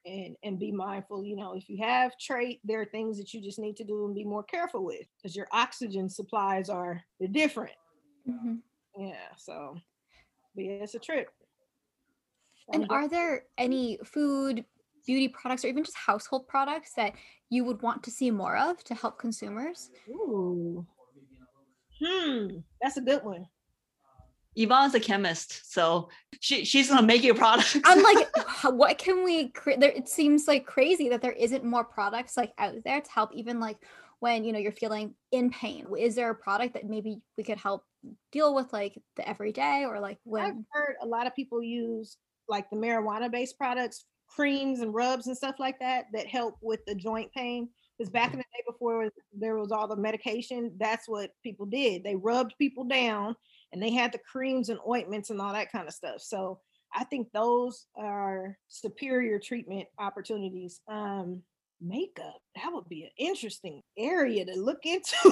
[0.06, 1.24] And and be mindful.
[1.24, 4.06] You know, if you have trait, there are things that you just need to do
[4.06, 7.76] and be more careful with because your oxygen supplies are they're different.
[8.28, 8.62] Mhm.
[8.98, 9.30] Yeah.
[9.36, 9.76] So,
[10.54, 11.30] but yeah, it's a trip.
[12.72, 14.66] And I'm are there any food,
[15.06, 17.14] beauty products, or even just household products that
[17.50, 19.90] you would want to see more of to help consumers?
[20.10, 20.86] Ooh.
[22.00, 22.48] Hmm.
[22.82, 23.48] That's a good one.
[24.56, 27.78] Yvonne's a chemist, so she she's gonna make your products.
[27.84, 28.28] I'm like,
[28.64, 29.80] what can we create?
[29.80, 33.32] There, it seems like crazy that there isn't more products like out there to help,
[33.34, 33.78] even like
[34.20, 35.86] when you know you're feeling in pain.
[35.98, 37.84] Is there a product that maybe we could help
[38.32, 40.44] deal with like the everyday or like when?
[40.44, 45.28] I've heard a lot of people use like the marijuana based products, creams and rubs
[45.28, 47.70] and stuff like that that help with the joint pain.
[47.98, 52.04] Because back in the day before there was all the medication, that's what people did.
[52.04, 53.36] They rubbed people down
[53.76, 56.22] and they had the creams and ointments and all that kind of stuff.
[56.22, 56.62] So
[56.96, 60.80] I think those are superior treatment opportunities.
[60.88, 61.44] Um,
[61.82, 65.14] makeup, that would be an interesting area to look into.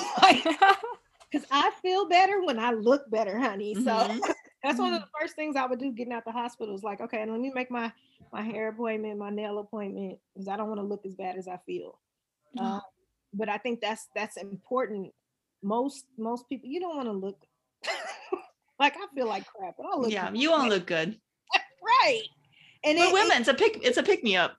[1.32, 3.75] because I feel better when I look better, honey.
[3.75, 4.19] So Mhm.
[4.63, 6.99] that's one of the first things I would do getting out the hospital is like,
[6.99, 7.93] okay, let me make my
[8.34, 11.47] my hair appointment, my nail appointment, because I don't want to look as bad as
[11.47, 11.97] I feel.
[12.58, 12.79] Uh,
[13.34, 15.13] but I think that's that's important.
[15.62, 17.38] Most most people, you don't want to look
[18.79, 20.39] like I feel like crap, but I look yeah, good.
[20.41, 21.17] you to look good.
[21.83, 22.21] right.
[22.83, 23.79] And it- it- women, it's a pick.
[23.83, 24.55] It's a pick me up.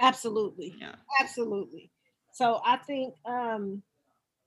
[0.00, 0.94] absolutely, Yeah.
[1.20, 1.90] absolutely.
[2.34, 3.82] So I think um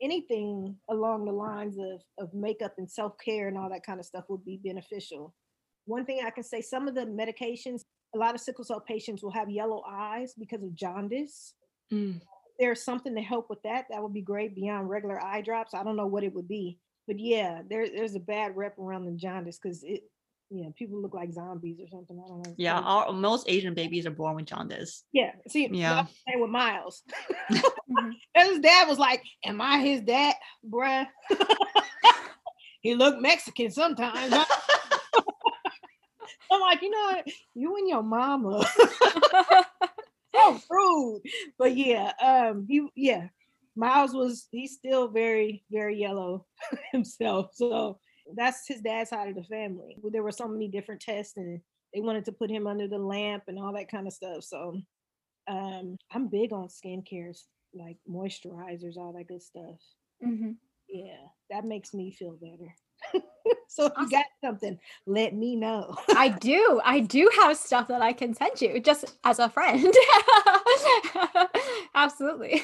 [0.02, 4.06] anything along the lines of of makeup and self care and all that kind of
[4.06, 5.34] stuff would be beneficial.
[5.86, 7.82] One thing I can say, some of the medications,
[8.16, 11.54] a lot of sickle cell patients will have yellow eyes because of jaundice.
[11.94, 12.20] Mm.
[12.60, 15.76] there's something to help with that, that would be great beyond regular eye drops.
[15.76, 19.06] I don't know what it would be, but yeah, there, there's a bad rep around
[19.06, 20.04] the jaundice because it,
[20.52, 22.22] yeah, people look like zombies or something.
[22.24, 22.54] I don't know.
[22.58, 25.04] Yeah, our, most Asian babies are born with jaundice.
[25.12, 25.32] yeah.
[25.48, 25.72] See, Yeah.
[25.72, 27.04] yeah, same with Miles.
[27.88, 28.14] Mhm.
[28.34, 30.34] And his dad was like, "Am I his dad,
[30.68, 31.06] bruh?"
[32.82, 34.34] he looked Mexican sometimes.
[36.52, 37.28] I'm like, you know what?
[37.54, 38.66] You and your mama.
[40.36, 41.22] so rude.
[41.60, 43.28] But yeah, um, he yeah,
[43.76, 46.48] Miles was he's still very, very yellow
[46.92, 47.52] himself.
[47.56, 48.00] So
[48.36, 49.98] that's his dad's side of the family.
[50.12, 51.62] There were so many different tests and
[51.94, 54.44] they wanted to put him under the lamp and all that kind of stuff.
[54.44, 54.82] So
[55.48, 57.38] um I'm big on skincare,
[57.74, 59.80] like moisturizers, all that good stuff.
[60.22, 60.60] Mhm.
[60.90, 62.76] Yeah, that makes me feel better.
[63.68, 65.96] so if you got something, let me know.
[66.10, 66.82] I do.
[66.84, 69.94] I do have stuff that I can send you just as a friend.
[71.96, 72.62] Absolutely.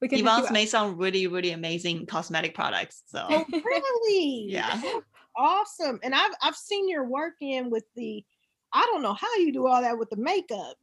[0.00, 0.52] we can hook you Yvonne's up.
[0.52, 3.02] made some really, really amazing cosmetic products.
[3.06, 4.46] So Oh, really?
[4.48, 4.80] Yeah.
[4.84, 5.02] Oh,
[5.36, 6.00] awesome.
[6.02, 8.24] And I've I've seen your work in with the
[8.72, 10.76] I don't know how you do all that with the makeup.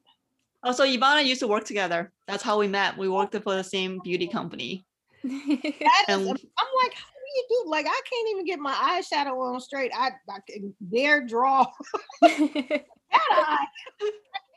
[0.63, 2.12] Oh, so Ivana used to work together.
[2.27, 2.97] That's how we met.
[2.97, 4.86] We oh, worked for the same beauty company.
[5.23, 7.69] That is, And- I'm like, how do you do?
[7.69, 9.91] Like, I can't even get my eyeshadow on straight.
[9.95, 11.65] I, I can dare draw
[12.21, 13.65] that eye.
[14.01, 14.07] I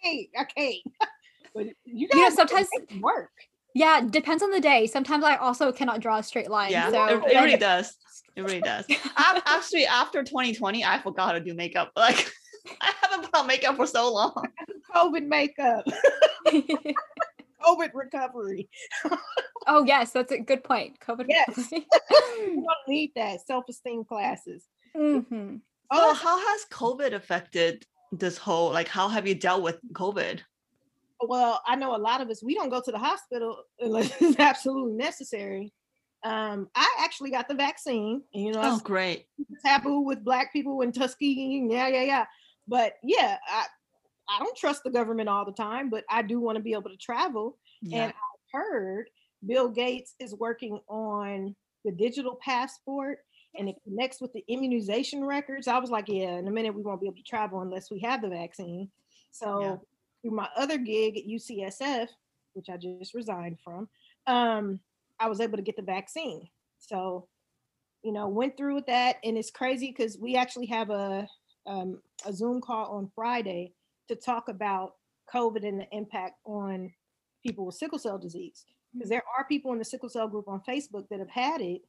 [0.03, 0.27] can't.
[0.39, 0.77] I can't.
[1.55, 2.67] But you You know, sometimes
[2.99, 3.31] work.
[3.75, 4.87] yeah, depends on the day.
[4.87, 6.71] Sometimes I also cannot draw a straight line.
[6.71, 7.95] Yeah, so it, it really does.
[8.35, 8.87] It really does.
[8.89, 11.93] Ac- Actually, after 2020, I forgot how to do makeup.
[11.95, 12.33] Like,
[12.81, 14.33] I haven't put on makeup for so long.
[14.95, 15.85] COVID makeup,
[17.65, 18.69] COVID recovery.
[19.67, 20.99] oh yes, that's a good point.
[21.01, 21.27] COVID.
[21.29, 21.49] Yes.
[21.57, 21.87] recovery.
[22.43, 24.65] You don't need that self-esteem classes.
[24.97, 25.61] Mhm.
[25.91, 28.73] Oh, how has COVID affected this whole?
[28.73, 30.41] Like, how have you dealt with COVID?
[31.25, 34.41] well, I know a lot of us we don't go to the hospital unless it's
[34.41, 35.73] absolutely necessary.
[36.25, 39.27] Um, I actually got the vaccine, and you know, Oh, great.
[39.65, 41.67] taboo with black people in Tuskegee.
[41.71, 42.25] Yeah, yeah, yeah.
[42.67, 43.67] But yeah, I
[44.29, 46.91] I don't trust the government all the time, but I do want to be able
[46.91, 47.59] to travel.
[47.83, 48.05] Yeah.
[48.05, 49.11] And I heard
[49.47, 51.55] Bill Gates is working on
[51.85, 53.19] the digital passport
[53.57, 55.69] and it connects with the immunization records.
[55.69, 58.01] I was like, yeah, in a minute we won't be able to travel unless we
[58.01, 58.91] have the vaccine.
[59.33, 59.77] So Yeah.
[60.23, 62.09] through my other gig at UCSF,
[62.55, 63.89] which I just resigned from,
[64.27, 64.81] um,
[65.19, 66.49] I was able to get the vaccine.
[66.79, 67.29] So,
[68.03, 71.29] you know, went through with that, and it's crazy because we actually have a
[71.67, 73.73] um, a Zoom call on Friday
[74.09, 74.95] to talk about
[75.33, 76.93] COVID and the impact on
[77.45, 78.65] people with sickle cell disease.
[78.67, 78.99] Mm-hmm.
[78.99, 81.83] Because there are people in the sickle cell group on Facebook that have had it.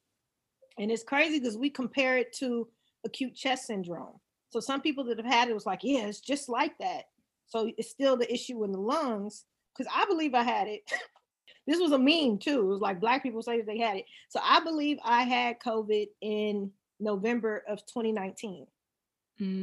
[0.77, 2.67] And it's crazy because we compare it to
[3.05, 4.19] acute chest syndrome.
[4.49, 7.03] So some people that have had it was like, yeah, it's just like that.
[7.47, 9.45] So it's still the issue in the lungs.
[9.75, 10.81] Because I believe I had it.
[11.67, 12.61] this was a meme too.
[12.61, 14.05] It was like black people say that they had it.
[14.29, 18.67] So I believe I had COVID in November of 2019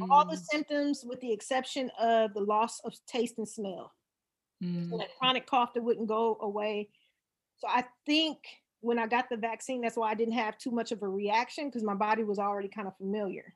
[0.09, 3.93] all the Mm, symptoms with the exception of the loss of taste and smell
[4.63, 4.89] mm.
[4.97, 6.89] that chronic cough that wouldn't go away
[7.57, 8.37] so i think
[8.81, 11.67] when i got the vaccine that's why i didn't have too much of a reaction
[11.67, 13.53] because my body was already kind of familiar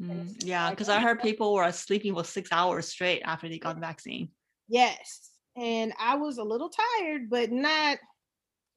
[0.00, 3.76] Mm, yeah, because I heard people were sleeping for six hours straight after they got
[3.76, 4.30] the vaccine.
[4.68, 7.98] yes and i was a little tired but not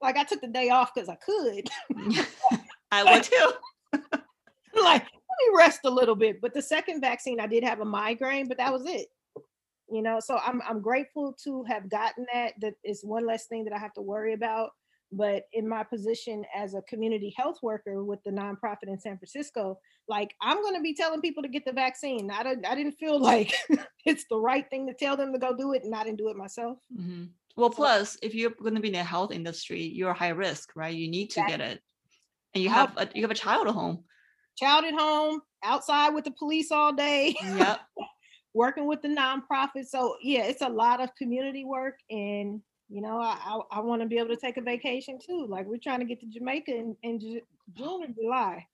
[0.01, 1.67] like i took the day off because i could
[2.91, 3.51] I would too.
[4.84, 5.08] like
[5.39, 8.58] me rest a little bit but the second vaccine i did have a migraine but
[8.58, 9.08] that was it
[9.89, 13.63] you know so i'm i'm grateful to have gotten that that is one less thing
[13.63, 14.71] that i have to worry about
[15.12, 19.78] but in my position as a community health worker with the nonprofit in san francisco
[20.08, 22.93] like i'm going to be telling people to get the vaccine i didn't i didn't
[22.93, 23.54] feel like
[24.06, 26.30] it's the right thing to tell them to go do it and i didn't do
[26.30, 27.30] it myself Mhm.
[27.58, 30.93] Well, plus, if you're going to be in the health industry, you're high risk, right?
[30.93, 31.82] You need to get it,
[32.54, 34.04] and you have a, you have a child at home.
[34.58, 37.80] Child at home outside with the police all day Yep.
[38.54, 39.86] working with the nonprofit.
[39.88, 44.02] So yeah, it's a lot of community work, and you know, I I, I want
[44.02, 45.46] to be able to take a vacation too.
[45.48, 47.41] Like we're trying to get to Jamaica in, in June
[47.78, 48.65] or July.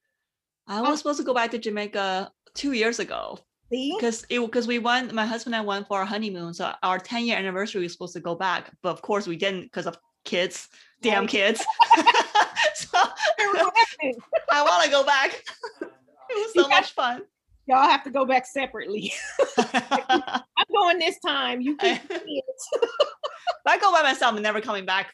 [0.68, 3.40] I was supposed to go back to Jamaica two years ago
[3.72, 5.14] See, because it because we went.
[5.14, 7.94] My husband and I went for our honeymoon, so our 10 year anniversary we was
[7.94, 10.70] supposed to go back, but of course we didn't because of kids,
[11.02, 11.66] damn kids.
[12.76, 13.00] so?
[14.52, 15.44] I want to go back.
[15.82, 15.90] it
[16.30, 17.22] was so You much fun.
[17.68, 19.14] y'all have to go back separately.
[19.58, 21.62] I'm going this time.
[21.62, 22.70] You keep the kids.
[22.74, 25.14] If I go by myself, I'm never coming back.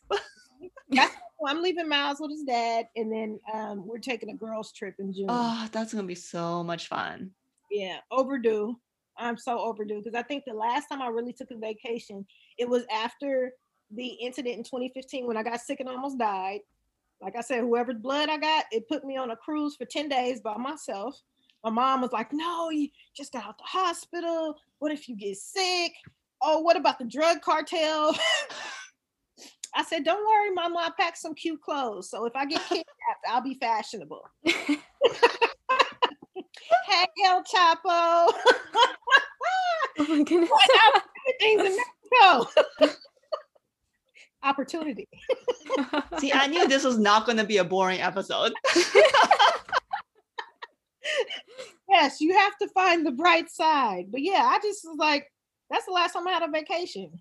[1.39, 4.95] Well, I'm leaving Miles with his dad, and then um, we're taking a girls' trip
[4.97, 5.27] in June.
[5.29, 7.29] oh, that's gonna be so much fun.
[7.69, 8.75] Yeah, overdue.
[9.19, 12.25] I'm so overdue because I think the last time I really took a vacation,
[12.57, 13.51] it was after
[13.91, 16.59] the incident in 2015 when I got sick and almost died.
[17.21, 20.07] Like I said, whoever's blood I got, it put me on a cruise for 10
[20.09, 21.19] days by myself.
[21.63, 24.55] My mom was like, No, you just got out of the hospital.
[24.79, 25.93] What if you get sick?
[26.41, 28.15] Oh, what about the drug cartel?
[29.75, 32.09] I said, Don't worry, mama, I packed some cute clothes.
[32.09, 32.87] So if I get kidnapped,
[33.29, 34.21] I'll be fashionable.
[34.45, 34.65] hey,
[37.25, 37.77] El Chapo.
[37.85, 38.31] oh
[39.99, 40.49] my goodness.
[41.39, 42.95] things in Mexico.
[44.43, 45.07] Opportunity.
[46.19, 48.53] See, I knew this was not gonna be a boring episode.
[51.89, 54.07] Yes, you have to find the bright side.
[54.11, 55.31] But yeah, I just was like,
[55.69, 57.11] that's the last time I had a vacation.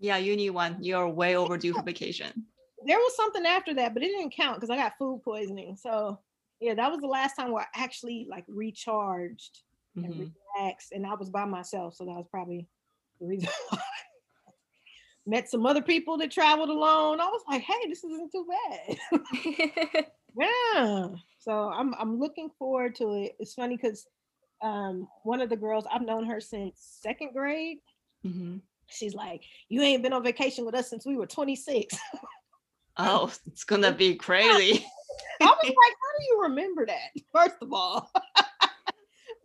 [0.00, 0.78] Yeah, you need one.
[0.80, 2.46] You're way overdue for vacation.
[2.86, 5.76] There was something after that, but it didn't count because I got food poisoning.
[5.76, 6.18] So
[6.58, 9.60] yeah, that was the last time where I actually like recharged
[9.96, 10.32] and Mhm.
[10.56, 10.92] relaxed.
[10.92, 11.94] And I was by myself.
[11.94, 12.66] So that was probably
[13.20, 13.78] the reason why.
[15.26, 17.20] Met some other people that traveled alone.
[17.20, 18.96] I was like, hey, this isn't too bad.
[20.34, 21.08] Yeah.
[21.40, 23.36] So I'm I'm looking forward to it.
[23.38, 24.06] It's funny because
[24.62, 27.78] um one of the girls I've known her since second grade.
[28.26, 28.62] Mhm.
[28.86, 31.94] She's like, You ain't been on vacation with us since we were 26.
[32.96, 34.86] Oh, it's gonna be crazy.
[35.42, 37.10] I was like, How do you remember that?
[37.34, 38.10] First of all.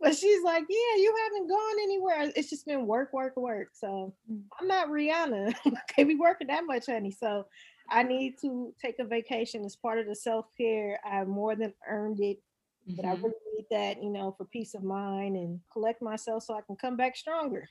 [0.00, 2.32] But she's like, yeah, you haven't gone anywhere.
[2.36, 3.68] It's just been work, work, work.
[3.74, 4.42] So Mm.
[4.60, 5.54] I'm not Rihanna.
[5.88, 7.10] Can't be working that much, honey.
[7.10, 7.46] So
[7.90, 10.98] I need to take a vacation as part of the self care.
[11.04, 12.38] I have more than earned it,
[12.86, 13.22] but I Mhm.
[13.22, 16.76] really need that, you know, for peace of mind and collect myself so I can
[16.76, 17.68] come back stronger.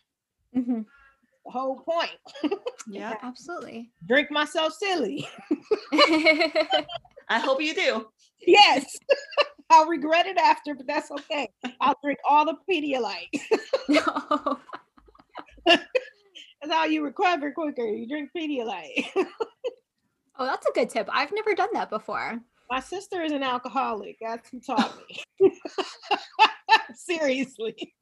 [0.55, 0.85] Mhm.
[1.45, 2.11] The whole point.
[2.87, 3.91] Yeah, Absolutely.
[4.05, 5.27] Drink myself silly.
[7.29, 8.07] I hope you do.
[8.45, 8.97] yes.
[9.69, 11.49] I'll regret it after, but that's okay.
[11.81, 13.29] I'll drink all the Pedialyte.
[13.89, 14.59] no.
[16.61, 17.85] That's how you recover quicker.
[17.85, 19.05] You drink Pedialyte.
[20.39, 21.09] Oh, that's a good tip.
[21.11, 22.39] I've never done that before.
[22.69, 24.17] My sister is an alcoholic.
[24.21, 24.95] That's who taught
[25.41, 25.51] me.
[26.93, 27.95] Seriously.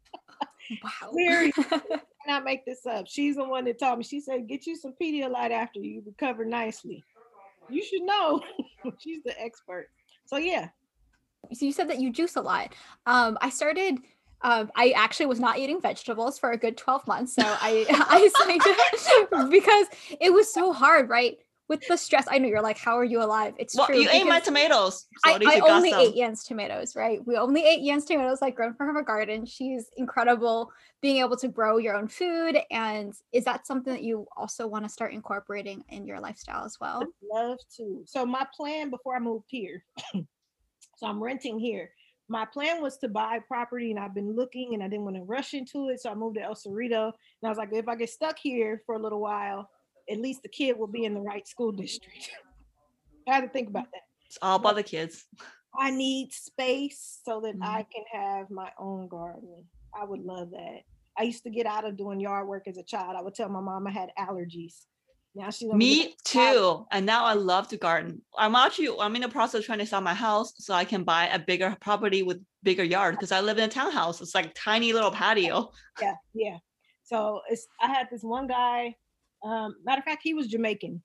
[0.84, 1.12] Wow.
[1.16, 1.64] Seriously.
[1.72, 3.06] I cannot make this up.
[3.08, 4.04] She's the one that taught me.
[4.04, 7.02] She said, get you some Pedialyte after you recover nicely.
[7.70, 8.42] You should know.
[9.00, 9.88] She's the expert.
[10.26, 10.68] So yeah.
[11.54, 12.74] So you said that you juice a lot.
[13.06, 14.00] Um, I started.
[14.42, 19.28] Um, I actually was not eating vegetables for a good twelve months, so I I
[19.28, 19.88] signed because
[20.20, 21.38] it was so hard, right?
[21.68, 23.56] With the stress, I know you're like, how are you alive?
[23.58, 23.98] It's Well, true.
[23.98, 25.08] you ate my tomatoes.
[25.26, 26.00] So I, I only some.
[26.00, 27.26] ate Yan's tomatoes, right?
[27.26, 29.48] We only ate Yan's tomatoes, like grown from her garden.
[29.48, 30.72] She's incredible
[31.02, 32.60] being able to grow your own food.
[32.70, 36.78] And is that something that you also want to start incorporating in your lifestyle as
[36.80, 37.02] well?
[37.32, 38.04] love to.
[38.06, 39.84] So my plan before I moved here,
[40.96, 41.90] so I'm renting here.
[42.28, 45.24] My plan was to buy property, and I've been looking, and I didn't want to
[45.24, 47.06] rush into it, so I moved to El Cerrito.
[47.06, 47.14] And
[47.46, 49.70] I was like, if I get stuck here for a little while,
[50.10, 52.32] at least the kid will be in the right school district.
[53.28, 54.02] I had to think about that.
[54.26, 55.26] It's all about the kids.
[55.78, 57.64] I need space so that Mhm.
[57.64, 59.68] I can have my own garden.
[59.94, 60.82] I would love that.
[61.18, 63.16] I used to get out of doing yard work as a child.
[63.16, 64.86] I would tell my mom I had allergies.
[65.36, 66.86] Now there- Me too.
[66.92, 68.22] And now I love to garden.
[68.38, 71.04] I'm actually I'm in the process of trying to sell my house so I can
[71.04, 74.22] buy a bigger property with bigger yard because I live in a townhouse.
[74.22, 75.72] It's like tiny little patio.
[76.02, 76.58] yeah, yeah.
[77.04, 78.96] So it's I had this one guy.
[79.44, 81.04] Um, matter of fact, he was Jamaican,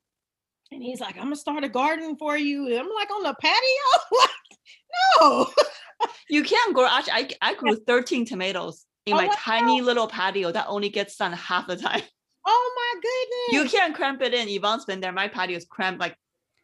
[0.72, 3.34] and he's like, "I'm gonna start a garden for you." And I'm like, "On the
[3.34, 4.28] patio?
[5.20, 5.50] no."
[6.30, 6.86] You can't grow.
[6.86, 7.12] Actually,
[7.42, 9.34] I I grew 13 tomatoes in Oh, my wow.
[9.36, 12.00] tiny little patio that only gets sun half the time.
[12.46, 13.72] Oh my goodness.
[13.72, 14.48] You can't cramp it in.
[14.48, 15.12] Yvonne's been there.
[15.12, 16.16] My patio is cramped like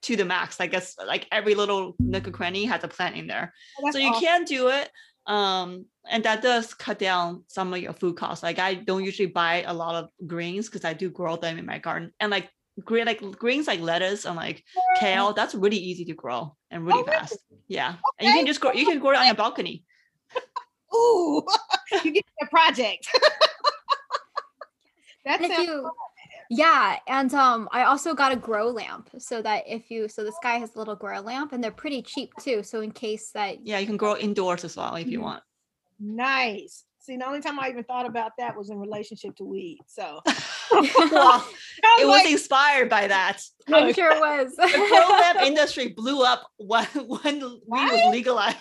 [0.03, 0.61] to the max.
[0.61, 3.53] I guess like every little nook and cranny has a plant in there.
[3.83, 4.24] Oh, so you awesome.
[4.24, 4.91] can do it
[5.29, 9.27] um and that does cut down some of your food costs like i don't usually
[9.27, 12.49] buy a lot of greens because i do grow them in my garden and like
[12.85, 14.62] green like greens like lettuce and like
[15.01, 17.18] kale that's really easy to grow and really Oh, really?
[17.18, 19.83] fast yeah and you can just grow you can grow it on your balcony
[20.95, 21.45] Ooh,
[22.05, 23.09] you get a project.
[25.27, 25.91] that And if sounds you,
[26.49, 30.37] yeah, and um, I also got a grow lamp so that if you, so this
[30.43, 32.62] guy has a little grow lamp and they're pretty cheap too.
[32.62, 35.22] So in case that, yeah you can grow indoors as well if you Mhm.
[35.24, 35.43] want
[36.01, 36.85] nice.
[37.01, 39.79] See, the only time I even thought about that was in relationship to weed.
[39.87, 40.20] So
[41.11, 41.49] well
[42.01, 43.41] it was like, inspired by that
[43.72, 43.95] I'm Look.
[43.97, 44.55] sure it was.
[44.57, 47.93] the grow lamp industry blew up when when weed Right?
[47.93, 48.57] was legalized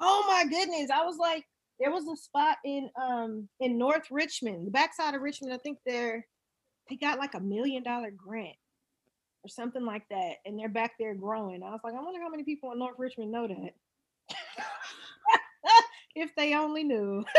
[0.00, 0.90] oh my goodness.
[0.90, 1.44] I was like,
[1.80, 5.52] there was a spot in um in North Richmond, the backside of Richmond.
[5.52, 6.26] I think they're
[6.88, 8.56] they got like a million dollar grant
[9.44, 11.62] or something like that, and they're back there growing.
[11.62, 13.74] I was like, I wonder how many people in North Richmond know that.
[16.14, 17.24] if they only knew.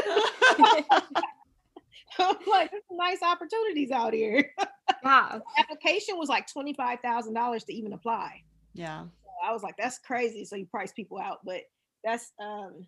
[2.18, 4.50] Like, there's some nice opportunities out here.
[5.04, 5.40] yeah.
[5.58, 8.42] Application was like twenty five thousand dollars to even apply.
[8.74, 9.06] yeah
[9.46, 10.46] I was like, that's crazy.
[10.46, 11.62] So you price people out, but
[12.04, 12.88] that's um,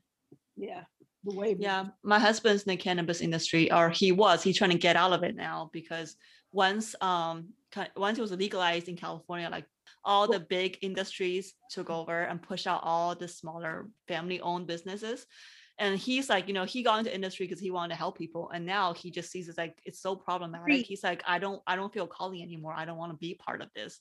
[0.55, 0.83] yeah,
[1.27, 1.55] the way.
[1.59, 4.43] Yeah, my husband's in the cannabis industry, or he was.
[4.43, 6.15] He's trying to get out of it now because
[6.51, 7.49] once um
[7.95, 9.65] once it was legalized in California, like
[10.03, 15.25] all the big industries took over and pushed out all the smaller family-owned businesses.
[15.79, 18.49] And he's like, you know, he got into industry because he wanted to help people,
[18.49, 20.67] and now he just sees it's like it's so problematic.
[20.67, 20.85] Right.
[20.85, 22.73] He's like, I don't, I don't feel calling anymore.
[22.75, 23.99] I don't want to be part of this.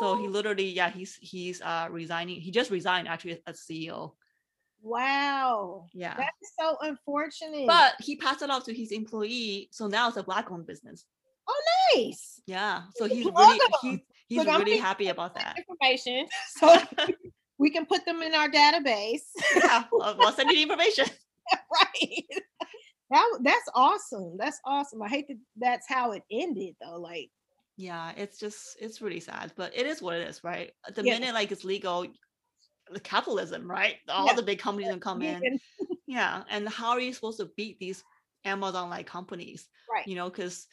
[0.00, 2.40] So he Oh, literally, yeah, he's he's uh resigning.
[2.40, 4.12] He just resigned actually as CEO.
[4.82, 6.14] Wow, Yeah.
[6.16, 7.66] that's so unfortunate.
[7.66, 11.04] but he passed it off to his employee so now it's a black owned business
[11.48, 11.62] Oh,
[11.96, 12.40] nice.
[12.46, 13.70] yeah so he's really him.
[13.82, 16.76] he, he's Look, really happy about that Information, so
[17.58, 19.22] we can put them in our database.
[19.56, 21.06] yeah I'll, I'll send you the information
[21.52, 22.24] right.
[23.10, 24.36] That that's awesome.
[24.38, 25.02] That's awesome.
[25.02, 26.98] I hate that that's how it ended though.
[26.98, 27.30] Like
[27.76, 31.14] yeah it's just it's really sad but it is what it is right the Yeah.
[31.18, 32.06] minute like it's legal
[33.00, 34.34] capitalism right all Yeah.
[34.34, 35.58] the big companies can come in
[36.06, 38.02] yeah and how are you supposed to beat these
[38.44, 40.06] amazon like companies Right.
[40.06, 40.66] you know because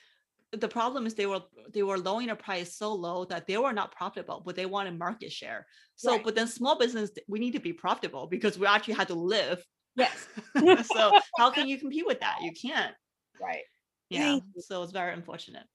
[0.51, 1.41] the problem is they were
[1.73, 4.97] they were lowering the price so low that they were not profitable but they wanted
[4.97, 6.23] market share so Right.
[6.23, 9.63] but then small business we need to be profitable because we actually had to live
[9.95, 10.27] Yes.
[10.93, 12.37] so how can you compete with that?
[12.41, 12.95] You can't.
[13.41, 13.63] Right.
[14.09, 14.39] Yeah.
[14.59, 15.65] So it's very unfortunate.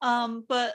[0.00, 0.74] Um, but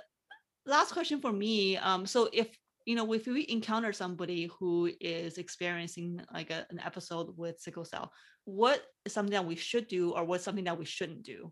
[0.65, 1.77] last question for me.
[1.77, 2.47] Um, so if
[2.85, 7.85] you know, if we encounter somebody who is experiencing like a, an episode with sickle
[7.85, 8.11] cell,
[8.45, 11.51] what is something that we should do, or what's something that we shouldn't do?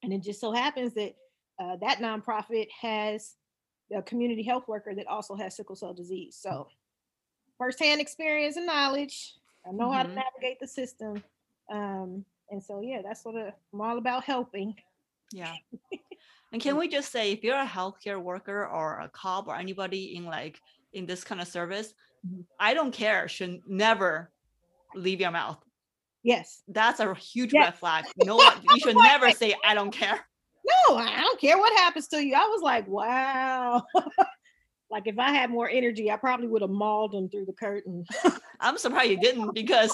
[0.04, 1.16] And it just so happens that
[1.60, 3.36] uh, that nonprofit has
[3.96, 6.36] a community health worker that also has sickle cell disease.
[6.40, 6.68] So,
[7.58, 9.36] firsthand experience and knowledge.
[9.66, 10.16] I know how to Mhm.
[10.16, 11.24] navigate the system.
[11.70, 14.76] Um, and so, yeah, that's what I- I'm all about helping.
[15.32, 15.56] Yeah.
[16.52, 20.16] And can we just say, if you're a healthcare worker or a cop or anybody
[20.16, 20.62] in like
[20.94, 21.94] in this kind of service.
[22.60, 24.32] I don't care, should never
[24.96, 25.58] leave your mouth.
[26.24, 26.64] Yes.
[26.68, 27.66] That's a huge Yeah.
[27.66, 28.06] red flag.
[28.18, 30.20] No you should never say, I don't care.
[30.90, 32.36] No, I don't care what happens to you.
[32.36, 33.84] I was like, wow.
[34.90, 38.06] like if I had more energy, I probably would have mauled them through the curtain.
[38.62, 39.92] I'm surprised you didn't because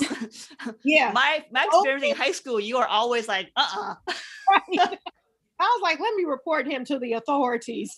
[0.84, 1.12] Yeah.
[1.14, 3.96] my my oh, experience in high school, you are always like, uh-uh.
[4.52, 5.00] right.
[5.62, 7.98] I was like, let me report him to the authorities.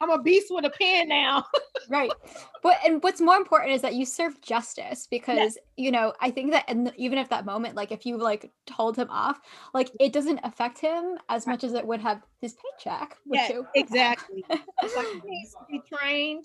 [0.00, 1.44] I'm a beast with a pen now.
[1.88, 2.10] Right
[2.62, 6.52] but and what's more important is that you serve justice because you know i think
[6.52, 9.40] that and even if that moment like if you like told him off
[9.74, 14.44] like it doesn't affect him as much as it would have his paycheck Yeah, exactly.
[14.82, 16.44] He needs to be trained.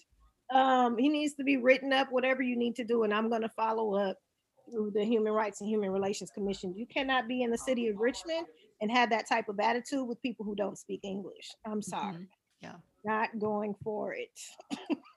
[0.54, 3.50] Um, he needs to be written up, whatever you need to do, and I'm gonna
[3.56, 4.18] follow up
[4.72, 6.74] through the Human Rights and Human Relations Commission.
[6.76, 8.48] You cannot be in the city of Richmond
[8.82, 11.50] and have that type of attitude with people who don't speak English.
[11.66, 12.14] I'm sorry.
[12.14, 12.28] Mhm.
[12.62, 12.76] Yeah.
[13.04, 14.30] Not going for it.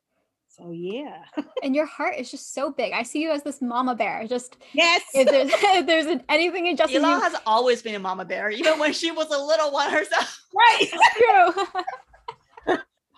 [0.57, 1.25] so yeah.
[1.63, 4.57] and your heart is just so big i see you as this mama bear just
[4.73, 5.03] Yes.
[5.15, 8.51] if there's if there's an, anything in justice Ylan has always been a mama bear,
[8.51, 10.45] even when she was a little one herself.
[10.55, 10.89] right.
[11.17, 11.67] true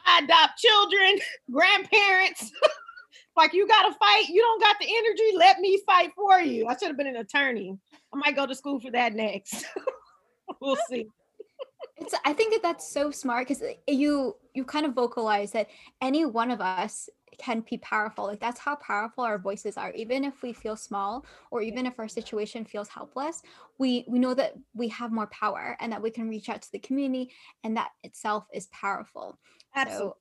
[0.06, 1.18] I adopt children,
[1.50, 2.50] grandparents.
[3.36, 4.28] like you got to fight.
[4.28, 5.36] You don't got the energy.
[5.36, 6.66] Let me fight for you.
[6.66, 7.76] I should have been an attorney.
[8.12, 9.64] I might go to school for that next.
[10.60, 11.06] we'll see.
[12.00, 15.68] It's i think that that's so smart because you you kind of vocalize that
[16.00, 20.24] any one of us can be powerful like that's how powerful our voices are even
[20.24, 23.42] if we feel small or even if our situation feels helpless
[23.78, 26.72] we we know that we have more power and that we can reach out to
[26.72, 27.30] the community
[27.62, 29.38] and that itself is powerful
[29.76, 30.08] Absolutely.
[30.08, 30.16] so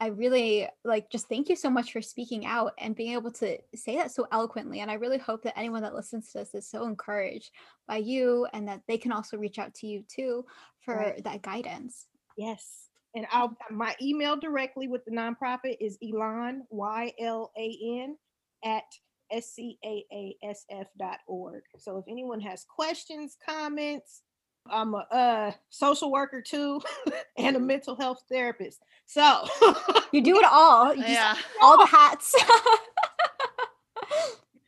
[0.00, 3.56] i really like just thank you so much for speaking out and being able to
[3.74, 6.68] say that so eloquently and i really hope that anyone that listens to this is
[6.68, 7.50] so encouraged
[7.86, 10.44] by you and that they can also reach out to you too
[10.80, 11.22] for Right.
[11.24, 12.86] that guidance Yes.
[13.14, 18.16] And I'll my email directly with the nonprofit is Ylan Y L A N
[18.64, 18.84] at
[19.32, 21.62] scaasf.org.
[21.78, 24.22] So if anyone has questions, comments,
[24.68, 26.80] I'm a uh, social worker too
[27.38, 28.80] and a mental health therapist.
[29.06, 29.46] So
[30.12, 31.34] you do it all you just- Yeah.
[31.62, 32.34] all the hats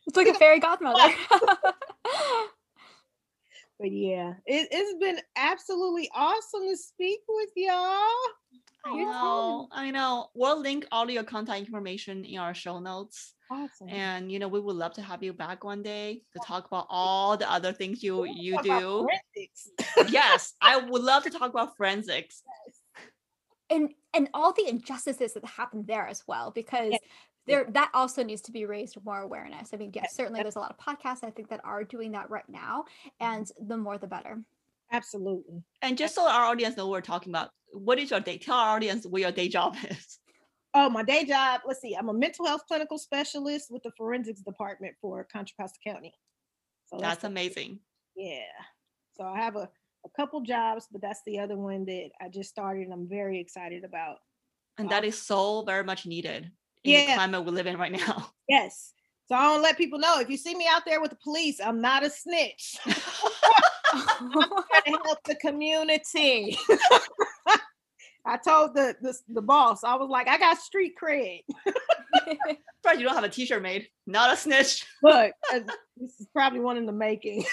[0.06, 1.12] it's like a fairy godmother
[3.82, 8.06] but yeah, it, it's been absolutely awesome to speak with y'all.
[8.84, 10.28] I know, I know.
[10.34, 13.34] We'll link all your contact information in our show notes.
[13.52, 13.88] Awesome.
[13.90, 16.86] And you know, we would love to have you back one day to talk about
[16.88, 19.06] all the other things you you do.
[20.08, 22.42] yes, I would love to talk about forensics.
[23.68, 26.94] and and all the injustices that happen there as well because
[27.46, 30.60] there that also needs to be raised more awareness i mean yes certainly there's a
[30.60, 33.32] lot of podcasts i think that are doing that right now mm-hmm.
[33.32, 34.38] and the more the better
[34.92, 35.62] Absolutely.
[35.80, 38.36] And just so our audience know what we're talking about, what is your day?
[38.36, 40.18] Tell our audience what your day job is.
[40.74, 41.60] Oh, my day job.
[41.66, 41.94] Let's see.
[41.94, 46.14] I'm a mental health clinical specialist with the forensics department for Contra Costa County.
[46.86, 47.80] So That's the- amazing.
[48.16, 48.40] Yeah.
[49.16, 49.68] So I have a,
[50.04, 53.38] a couple jobs, but that's the other one that I just started and I'm very
[53.38, 54.18] excited about.
[54.78, 56.50] And that um, is so very much needed in
[56.84, 57.14] the Yeah.
[57.14, 58.30] climate we live in right now.
[58.48, 58.92] Yes.
[59.26, 61.58] So I don't let people know if you see me out there with the police,
[61.60, 62.76] I'm not a snitch.
[63.92, 66.58] I'm trying to help the community.
[68.24, 71.42] I told the, the the boss, I was like, I got street cred.
[72.82, 73.88] Surprised you don't have a t-shirt made.
[74.06, 74.84] Not a snitch.
[75.02, 75.60] Look, uh,
[75.96, 77.44] this is probably one in the making.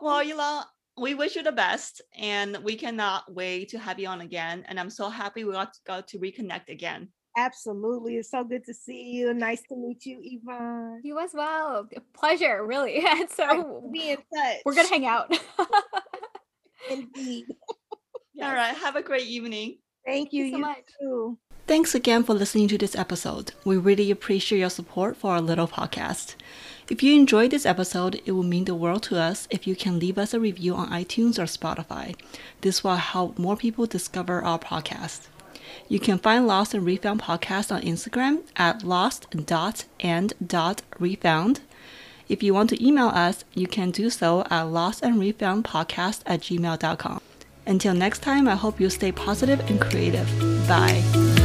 [0.00, 0.64] Well, Yula,
[1.00, 4.64] we wish you the best and we cannot wait to have you on again.
[4.68, 7.08] And I'm so happy we got, got to reconnect again.
[7.36, 8.16] Absolutely.
[8.16, 9.32] It's so good to see you.
[9.34, 11.00] Nice to meet you, Yvonne.
[11.02, 14.58] you as well pleasure really so Be in touch.
[14.64, 15.36] we're gonna hang out
[16.90, 17.46] Indeed.
[18.42, 18.74] All right.
[18.76, 19.78] Have a great evening.
[20.06, 20.44] Thank you.
[20.44, 20.84] you so you much.
[21.00, 21.38] too.
[21.66, 23.52] Thanks again for listening to this episode.
[23.62, 26.34] We really appreciate your support for our little podcast.
[26.88, 29.98] If you enjoyed this episode, it would mean the world to us if you can
[29.98, 32.16] leave us a review on iTunes or Spotify.
[32.62, 35.26] This will help more people discover our podcast.
[35.88, 41.60] You can find Lost and Refound podcast on Instagram at lost.and.refound.
[42.28, 47.20] If you want to email us, you can do so at lostandrefoundpodcast at gmail.com.
[47.66, 50.28] Until next time, I hope you stay positive and creative.
[50.66, 51.37] Bye.